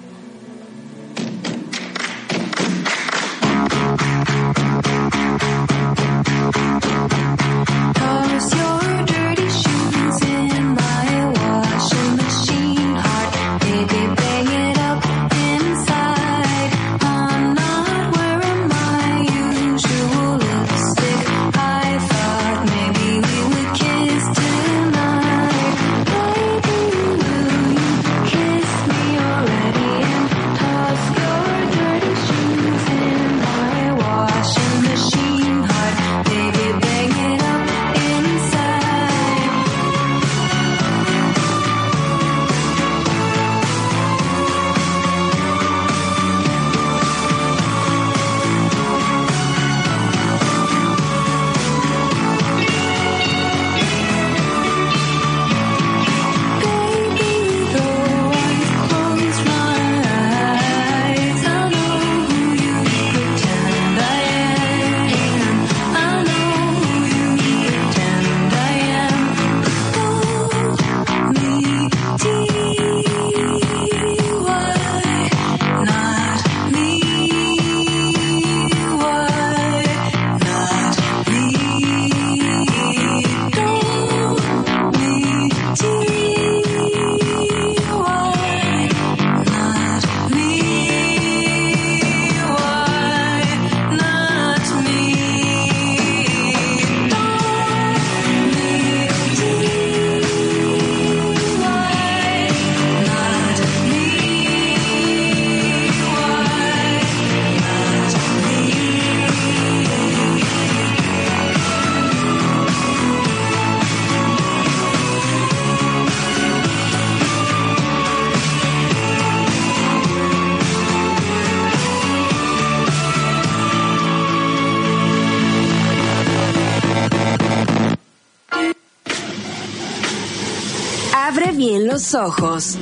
[132.15, 132.79] Ojos.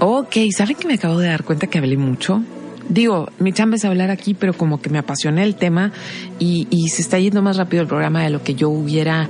[0.00, 2.42] Ok, ¿saben que me acabo de dar cuenta que hablé mucho?
[2.88, 5.92] Digo, mi chamba es hablar aquí, pero como que me apasioné el tema
[6.38, 9.28] y, y se está yendo más rápido el programa de lo que yo hubiera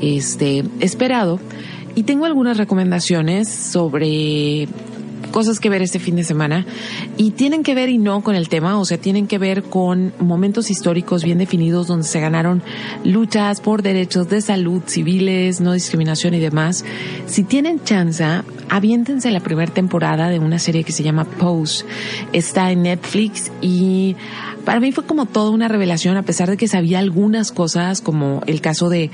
[0.00, 1.38] este, esperado.
[1.94, 4.66] Y tengo algunas recomendaciones sobre
[5.30, 6.64] cosas que ver este fin de semana
[7.16, 10.12] y tienen que ver y no con el tema, o sea, tienen que ver con
[10.18, 12.62] momentos históricos bien definidos donde se ganaron
[13.04, 16.84] luchas por derechos de salud civiles, no discriminación y demás.
[17.26, 18.24] Si tienen chance,
[18.68, 21.84] aviéntense la primera temporada de una serie que se llama Pose.
[22.32, 24.16] Está en Netflix y
[24.64, 28.42] para mí fue como toda una revelación, a pesar de que sabía algunas cosas, como
[28.46, 29.10] el caso de,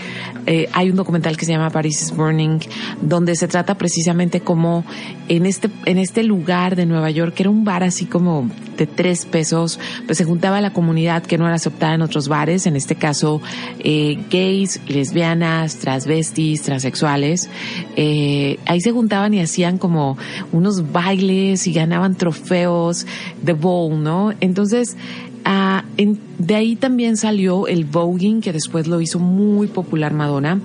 [0.46, 2.60] eh, hay un documental que se llama Paris is Burning,
[3.00, 4.84] donde se trata precisamente como
[5.28, 8.86] en este, en este lugar de Nueva York, que era un bar así como de
[8.86, 12.76] tres pesos, pues se juntaba la comunidad que no era aceptada en otros bares, en
[12.76, 13.42] este caso
[13.80, 17.50] eh, gays, lesbianas, transvestis, transexuales,
[17.96, 20.16] eh, ahí se juntaban y hacían como
[20.52, 23.06] unos bailes y ganaban trofeos
[23.42, 24.32] de bowl, ¿no?
[24.40, 24.96] Entonces,
[25.44, 30.60] Ah, de ahí también salió el voguing, que después lo hizo muy popular Madonna.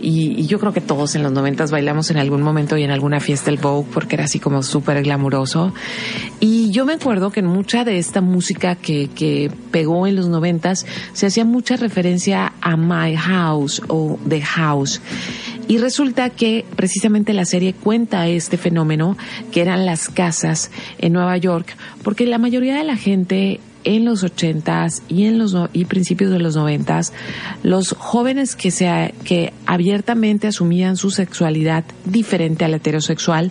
[0.00, 3.20] Y, yo creo que todos en los noventas bailamos en algún momento y en alguna
[3.20, 5.72] fiesta el vogue, porque era así como súper glamuroso.
[6.38, 10.28] Y yo me acuerdo que en mucha de esta música que, que pegó en los
[10.28, 15.00] noventas se hacía mucha referencia a My House o The House.
[15.70, 19.16] Y resulta que precisamente la serie cuenta este fenómeno,
[19.52, 24.22] que eran las casas en Nueva York, porque la mayoría de la gente en los
[24.22, 27.12] ochentas y en los y principios de los noventas,
[27.62, 33.50] los jóvenes que se que abiertamente asumían su sexualidad diferente a la heterosexual,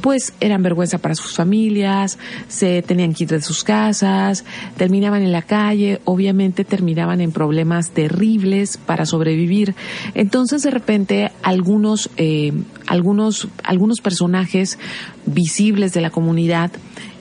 [0.00, 2.18] pues eran vergüenza para sus familias,
[2.48, 4.44] se tenían que ir de sus casas,
[4.76, 9.74] terminaban en la calle, obviamente terminaban en problemas terribles para sobrevivir.
[10.14, 12.52] Entonces de repente algunos eh,
[12.86, 14.78] algunos algunos personajes
[15.26, 16.70] visibles de la comunidad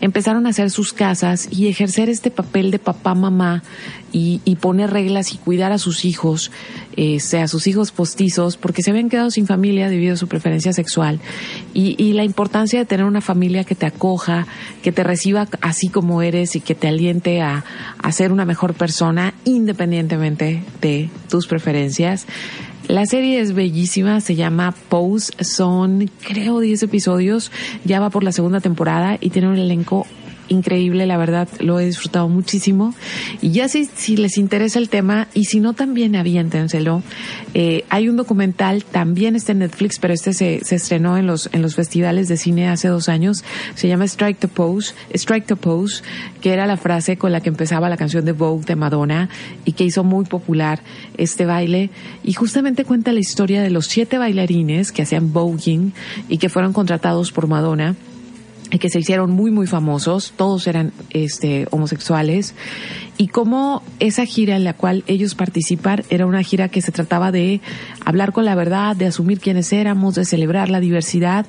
[0.02, 3.64] empezaron a hacer sus casas y ejercer este papel de papá, mamá
[4.12, 6.50] y, poner reglas y cuidar a sus hijos,
[6.96, 10.72] eh, sea sus hijos postizos, porque se habían quedado sin familia debido a su preferencia
[10.72, 11.20] sexual.
[11.74, 14.48] Y, la importancia de tener una familia que te acoja,
[14.82, 17.66] que te reciba así como eres y que te aliente a,
[17.98, 22.26] a ser una mejor persona independientemente de tus preferencias.
[22.88, 27.52] La serie es bellísima, se llama Pose, son creo 10 episodios,
[27.84, 30.06] ya va por la segunda temporada y tiene un elenco
[30.48, 32.94] increíble, la verdad lo he disfrutado muchísimo.
[33.42, 37.04] Y ya si, si les interesa el tema, y si no también aviéntenselo.
[37.54, 41.50] Eh, hay un documental, también está en Netflix, pero este se, se estrenó en los,
[41.54, 43.44] en los festivales de cine hace dos años.
[43.76, 46.04] Se llama Strike the Pose, Strike the Pose,
[46.42, 49.30] que era la frase con la que empezaba la canción de Vogue de Madonna
[49.66, 50.82] y que hizo muy popular
[51.18, 51.90] este baile.
[52.24, 55.94] Y justamente cuenta la historia de los siete bailarines que hacían voguing
[56.30, 57.96] y que fueron contratados por Madonna
[58.70, 62.56] que se hicieron muy muy famosos, todos eran este homosexuales.
[63.18, 67.32] Y cómo esa gira en la cual ellos participan era una gira que se trataba
[67.32, 67.62] de
[68.04, 71.46] hablar con la verdad, de asumir quiénes éramos, de celebrar la diversidad.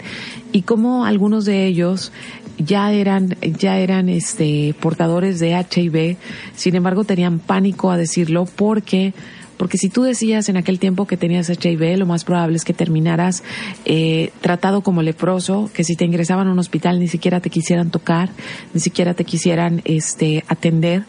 [0.52, 2.12] Y cómo algunos de ellos
[2.58, 6.16] ya eran ya eran este portadores de HIV,
[6.54, 9.12] sin embargo tenían pánico a decirlo porque
[9.56, 12.74] porque si tú decías en aquel tiempo que tenías HIV, lo más probable es que
[12.74, 13.42] terminaras
[13.84, 17.90] eh, tratado como leproso, que si te ingresaban a un hospital ni siquiera te quisieran
[17.90, 18.30] tocar,
[18.74, 21.04] ni siquiera te quisieran este, atender.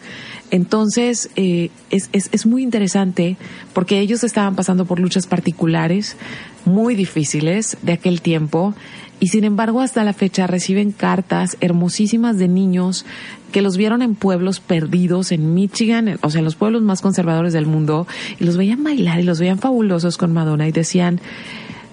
[0.49, 3.35] Entonces, eh, es, es, es muy interesante
[3.73, 6.15] porque ellos estaban pasando por luchas particulares
[6.63, 8.73] muy difíciles de aquel tiempo
[9.19, 13.05] y sin embargo hasta la fecha reciben cartas hermosísimas de niños
[13.51, 17.53] que los vieron en pueblos perdidos en Michigan, o sea, en los pueblos más conservadores
[17.53, 18.07] del mundo,
[18.39, 21.19] y los veían bailar y los veían fabulosos con Madonna y decían,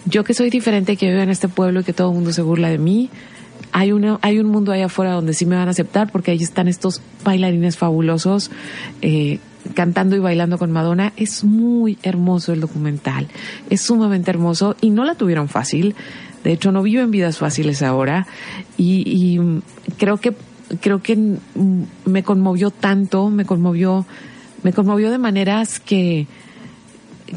[0.06, 2.42] yo que soy diferente, que vivo en este pueblo y que todo el mundo se
[2.42, 3.08] burla de mí,
[3.72, 6.42] hay, una, hay un mundo allá afuera donde sí me van a aceptar porque ahí
[6.42, 8.50] están estos bailarines fabulosos
[9.02, 9.38] eh,
[9.74, 11.12] cantando y bailando con Madonna.
[11.16, 13.28] Es muy hermoso el documental,
[13.70, 15.94] es sumamente hermoso y no la tuvieron fácil.
[16.42, 18.26] De hecho, no viven vidas fáciles ahora
[18.76, 19.40] y, y
[19.96, 20.34] creo que
[20.80, 21.38] creo que
[22.04, 24.06] me conmovió tanto, me conmovió,
[24.62, 26.26] me conmovió de maneras que,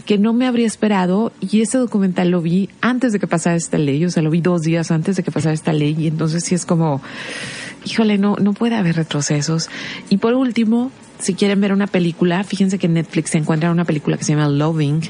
[0.05, 3.77] que no me habría esperado y ese documental lo vi antes de que pasara esta
[3.77, 6.43] ley, o sea, lo vi dos días antes de que pasara esta ley y entonces
[6.43, 7.01] sí es como,
[7.85, 9.69] híjole, no, no puede haber retrocesos.
[10.09, 13.85] Y por último, si quieren ver una película, fíjense que en Netflix se encuentra una
[13.85, 15.01] película que se llama Loving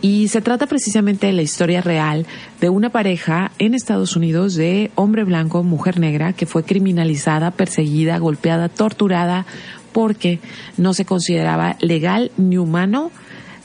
[0.00, 2.26] y se trata precisamente de la historia real
[2.60, 8.18] de una pareja en Estados Unidos de hombre blanco, mujer negra, que fue criminalizada, perseguida,
[8.18, 9.46] golpeada, torturada
[9.92, 10.40] porque
[10.76, 13.10] no se consideraba legal ni humano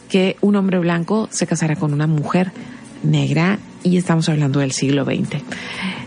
[0.09, 2.51] que un hombre blanco se casara con una mujer
[3.03, 5.41] negra y estamos hablando del siglo XX.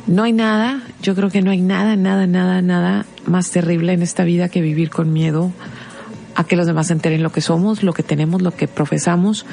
[0.06, 4.02] No hay nada, yo creo que no hay nada, nada, nada, nada más terrible en
[4.02, 5.52] esta vida que vivir con miedo
[6.34, 9.46] a que los demás se enteren lo que somos, lo que tenemos, lo que profesamos.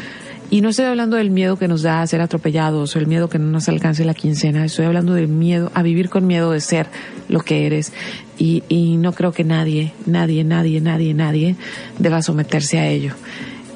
[0.50, 3.28] Y no estoy hablando del miedo que nos da a ser atropellados o el miedo
[3.28, 6.62] que no nos alcance la quincena, estoy hablando del miedo a vivir con miedo de
[6.62, 6.88] ser
[7.28, 7.91] lo que eres.
[8.38, 11.56] Y, y no creo que nadie, nadie, nadie, nadie, nadie
[12.00, 13.14] deba someterse a ello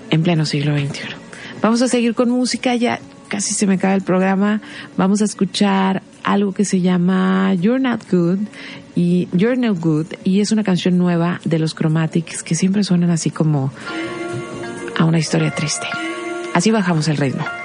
[0.10, 1.16] en pleno siglo XXI.
[1.62, 3.00] Vamos a seguir con música, ya
[3.32, 4.60] casi se me acaba el programa.
[4.98, 8.40] Vamos a escuchar algo que se llama You're Not Good
[8.94, 13.10] y You're No Good y es una canción nueva de los Chromatics que siempre suenan
[13.10, 13.72] así como
[15.00, 15.88] a una historia triste.
[16.54, 17.61] Así bajamos el ritmo.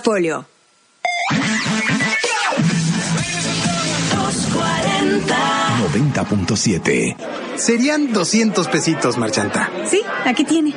[0.00, 0.46] Portafolio.
[5.92, 7.16] 90.7.
[7.56, 9.70] Serían 200 pesitos, Marchanta.
[9.86, 10.74] Sí, aquí tiene.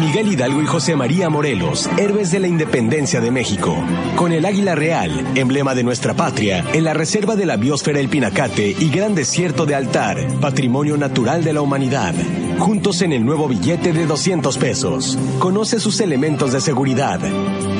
[0.00, 3.76] Miguel Hidalgo y José María Morelos, héroes de la independencia de México.
[4.16, 8.08] Con el águila real, emblema de nuestra patria, en la reserva de la biosfera El
[8.08, 12.14] Pinacate y gran desierto de Altar, patrimonio natural de la humanidad.
[12.58, 15.18] Juntos en el nuevo billete de 200 pesos.
[15.38, 17.20] Conoce sus elementos de seguridad.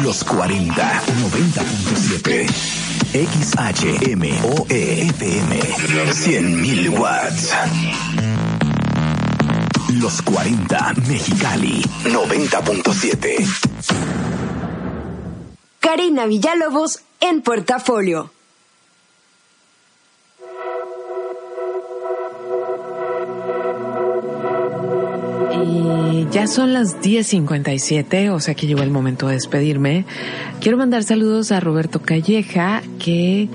[0.00, 2.46] Los 40, 90.7.
[3.12, 5.60] XHMOE FM.
[5.60, 7.52] 100.000 watts.
[10.00, 11.82] Los 40, Mexicali.
[12.04, 13.46] 90.7.
[15.78, 18.30] Karina Villalobos en Portafolio.
[26.30, 30.04] Ya son las 10.57, o sea que llegó el momento de despedirme.
[30.60, 33.48] Quiero mandar saludos a Roberto Calleja, que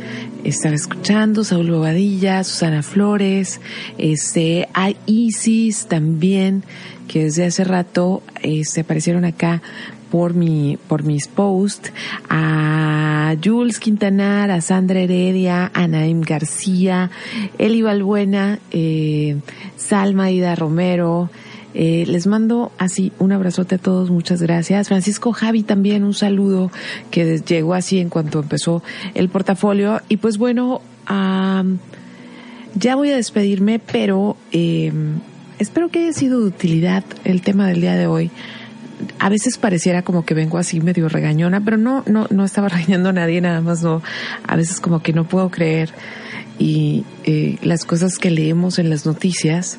[0.43, 3.61] estaba escuchando, Saúl Bobadilla, Susana Flores,
[3.99, 6.63] este, a Isis también,
[7.07, 8.23] que desde hace rato
[8.63, 9.61] se aparecieron acá
[10.09, 11.91] por mi, por mis posts,
[12.27, 17.11] a Jules Quintanar, a Sandra Heredia, a Naim García,
[17.59, 19.37] Eli Balbuena, eh,
[19.75, 21.29] Salma Ida Romero,
[21.79, 24.87] eh, les mando así un abrazote a todos, muchas gracias.
[24.87, 26.71] Francisco Javi también un saludo
[27.11, 28.81] que llegó así en cuanto empezó
[29.13, 30.01] el portafolio.
[30.09, 30.81] Y pues bueno,
[32.73, 34.91] ya voy a despedirme, pero eh,
[35.59, 38.31] espero que haya sido de utilidad el tema del día de hoy.
[39.19, 43.09] A veces pareciera como que vengo así medio regañona, pero no, no, no estaba regañando
[43.09, 44.01] a nadie, nada más no.
[44.47, 45.91] A veces como que no puedo creer
[46.57, 49.77] y eh, las cosas que leemos en las noticias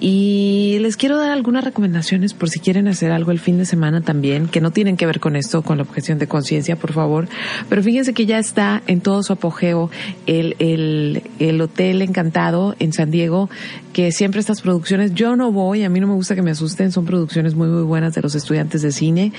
[0.00, 4.00] y les quiero dar algunas recomendaciones por si quieren hacer algo el fin de semana
[4.00, 7.28] también, que no tienen que ver con esto, con la objeción de conciencia, por favor.
[7.68, 9.90] Pero fíjense que ya está en todo su apogeo
[10.26, 13.50] el, el, el Hotel Encantado en San Diego,
[13.98, 16.92] que siempre estas producciones, yo no voy, a mí no me gusta que me asusten,
[16.92, 19.32] son producciones muy, muy buenas de los estudiantes de cine.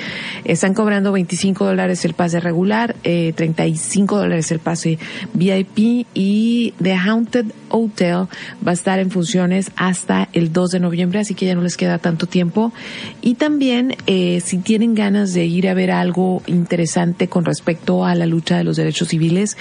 [0.43, 4.99] Están cobrando 25 dólares el pase regular, eh, 35 dólares el pase
[5.33, 8.27] VIP y The Haunted Hotel
[8.67, 11.77] va a estar en funciones hasta el 2 de noviembre, así que ya no les
[11.77, 12.73] queda tanto tiempo.
[13.21, 18.13] Y también, eh, si tienen ganas de ir a ver algo interesante con respecto a
[18.13, 19.55] la lucha de los derechos civiles,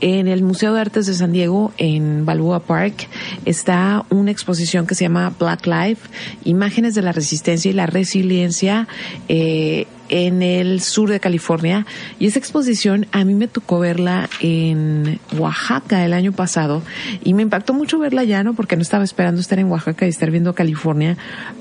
[0.00, 3.08] en el Museo de Artes de San Diego, en Balboa Park,
[3.44, 6.08] está una exposición que se llama Black Life,
[6.44, 8.86] Imágenes de la Resistencia y la Resiliencia
[9.28, 11.86] eh, en el sur de California.
[12.18, 16.82] Y esa exposición a mí me tocó verla en Oaxaca el año pasado
[17.24, 18.54] y me impactó mucho verla ya, ¿no?
[18.54, 21.16] Porque no estaba esperando estar en Oaxaca y estar viendo California,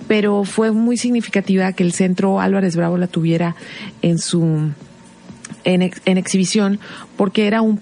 [0.08, 3.56] pero fue muy significativa que el centro Álvarez Bravo la tuviera
[4.02, 4.72] en su
[5.64, 6.80] en, en exhibición
[7.16, 7.80] porque era un,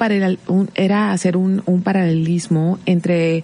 [0.47, 3.43] un era hacer un, un paralelismo entre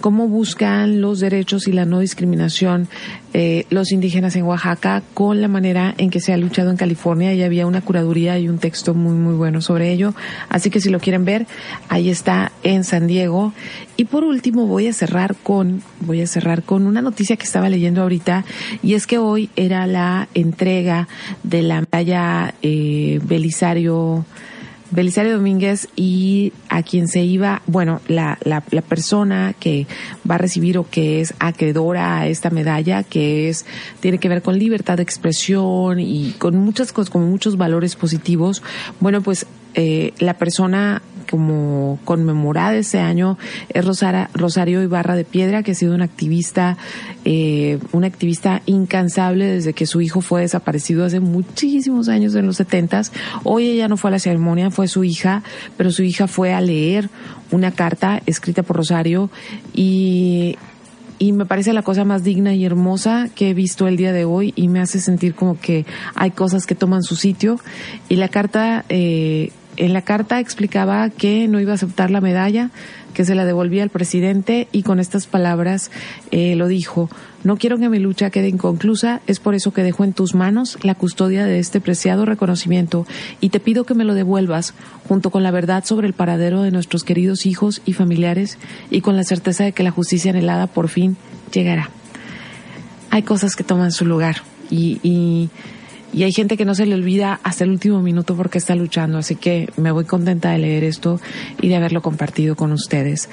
[0.00, 2.88] cómo buscan los derechos y la no discriminación
[3.32, 7.34] eh, los indígenas en Oaxaca con la manera en que se ha luchado en California
[7.34, 10.14] y había una curaduría y un texto muy muy bueno sobre ello.
[10.48, 11.46] Así que si lo quieren ver
[11.88, 13.52] ahí está en San Diego.
[13.96, 17.68] Y por último voy a cerrar con voy a cerrar con una noticia que estaba
[17.68, 18.44] leyendo ahorita
[18.82, 21.08] y es que hoy era la entrega
[21.42, 24.24] de la medalla eh, Belisario
[24.96, 29.86] Belisario Domínguez y a quien se iba, bueno, la, la, la, persona que
[30.28, 33.66] va a recibir o que es acreedora a esta medalla, que es,
[34.00, 38.62] tiene que ver con libertad de expresión y con muchas cosas, con muchos valores positivos.
[38.98, 39.46] Bueno, pues
[39.78, 43.36] eh, la persona como conmemorada ese año
[43.68, 46.78] es Rosara, Rosario Ibarra de Piedra, que ha sido una activista,
[47.26, 52.56] eh, una activista incansable desde que su hijo fue desaparecido hace muchísimos años, en los
[52.56, 53.12] setentas.
[53.44, 55.42] Hoy ella no fue a la ceremonia, fue su hija,
[55.76, 57.10] pero su hija fue a leer
[57.50, 59.30] una carta escrita por Rosario
[59.74, 60.56] y
[61.18, 64.24] y me parece la cosa más digna y hermosa que he visto el día de
[64.24, 67.58] hoy y me hace sentir como que hay cosas que toman su sitio
[68.08, 72.70] y la carta eh, en la carta explicaba que no iba a aceptar la medalla,
[73.14, 75.90] que se la devolvía al presidente y con estas palabras
[76.30, 77.08] eh, lo dijo,
[77.44, 80.76] no quiero que mi lucha quede inconclusa, es por eso que dejo en tus manos
[80.82, 83.06] la custodia de este preciado reconocimiento
[83.40, 84.74] y te pido que me lo devuelvas
[85.08, 88.58] junto con la verdad sobre el paradero de nuestros queridos hijos y familiares
[88.90, 91.16] y con la certeza de que la justicia anhelada por fin
[91.52, 91.90] llegará.
[93.10, 95.48] Hay cosas que toman su lugar y, y
[96.16, 99.18] y hay gente que no se le olvida hasta el último minuto porque está luchando,
[99.18, 101.20] así que me voy contenta de leer esto
[101.60, 103.28] y de haberlo compartido con ustedes.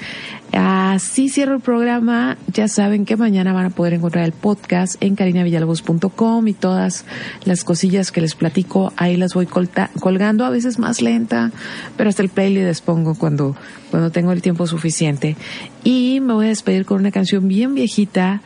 [0.52, 5.16] Así cierro el programa, ya saben que mañana van a poder encontrar el podcast en
[5.16, 7.06] carinavillalobos.com y todas
[7.46, 11.52] las cosillas que les platico, ahí las voy colgando, a veces más lenta,
[11.96, 13.56] pero hasta el playlist les pongo cuando,
[13.90, 15.38] cuando tengo el tiempo suficiente.
[15.84, 18.42] Y me voy a despedir con una canción bien viejita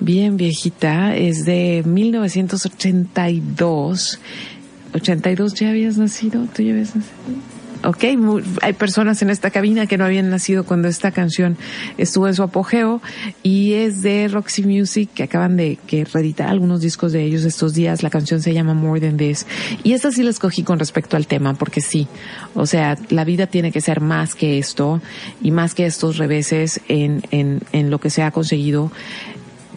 [0.00, 4.18] bien viejita, es de 1982.
[4.92, 6.48] ¿82 ya habías nacido?
[6.54, 7.14] ¿Tú ya habías nacido?
[7.82, 8.04] Ok,
[8.60, 11.56] hay personas en esta cabina que no habían nacido cuando esta canción
[11.96, 13.00] estuvo en su apogeo
[13.42, 17.72] y es de Roxy Music que acaban de que reeditar algunos discos de ellos estos
[17.72, 18.02] días.
[18.02, 19.46] La canción se llama More Than This
[19.82, 22.06] y esta sí la escogí con respecto al tema porque sí,
[22.54, 25.00] o sea, la vida tiene que ser más que esto
[25.42, 28.92] y más que estos reveses en, en, en lo que se ha conseguido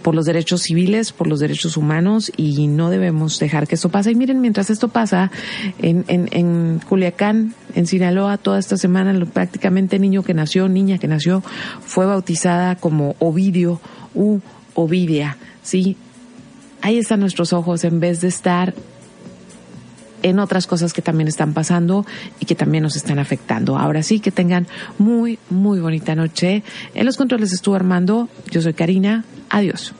[0.04, 4.12] por los derechos civiles, por los derechos humanos y no debemos dejar que esto pase.
[4.12, 5.32] Y miren, mientras esto pasa,
[5.80, 11.08] en, en, en Culiacán, en Sinaloa, toda esta semana, prácticamente niño que nació, niña que
[11.08, 11.42] nació,
[11.86, 13.82] fue bautizada como Ovidio
[14.14, 14.40] u
[14.76, 15.98] Ovidia, ¿sí?
[16.82, 18.74] Ahí están nuestros ojos en vez de estar
[20.24, 22.06] en otras cosas que también están pasando
[22.40, 23.78] y que también nos están afectando.
[23.78, 24.68] Ahora sí, que tengan
[24.98, 26.64] muy, muy bonita noche.
[26.96, 29.94] En los controles estuvo Armando, yo soy Karina, Adiós.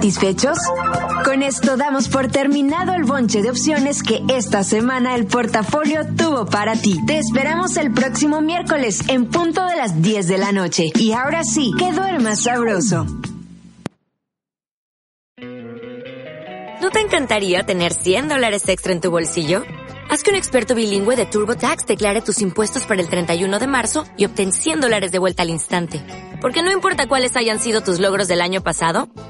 [0.00, 0.56] ¿Satisfechos?
[1.26, 6.46] Con esto damos por terminado el bonche de opciones que esta semana el portafolio tuvo
[6.46, 6.98] para ti.
[7.06, 10.90] Te esperamos el próximo miércoles en punto de las 10 de la noche.
[10.94, 13.04] Y ahora sí, que duermas sabroso.
[16.80, 19.64] ¿No te encantaría tener 100 dólares extra en tu bolsillo?
[20.10, 24.04] Haz que un experto bilingüe de TurboTax declare tus impuestos para el 31 de marzo
[24.16, 26.02] y obtén 100 dólares de vuelta al instante.
[26.40, 29.08] Porque no importa cuáles hayan sido tus logros del año pasado,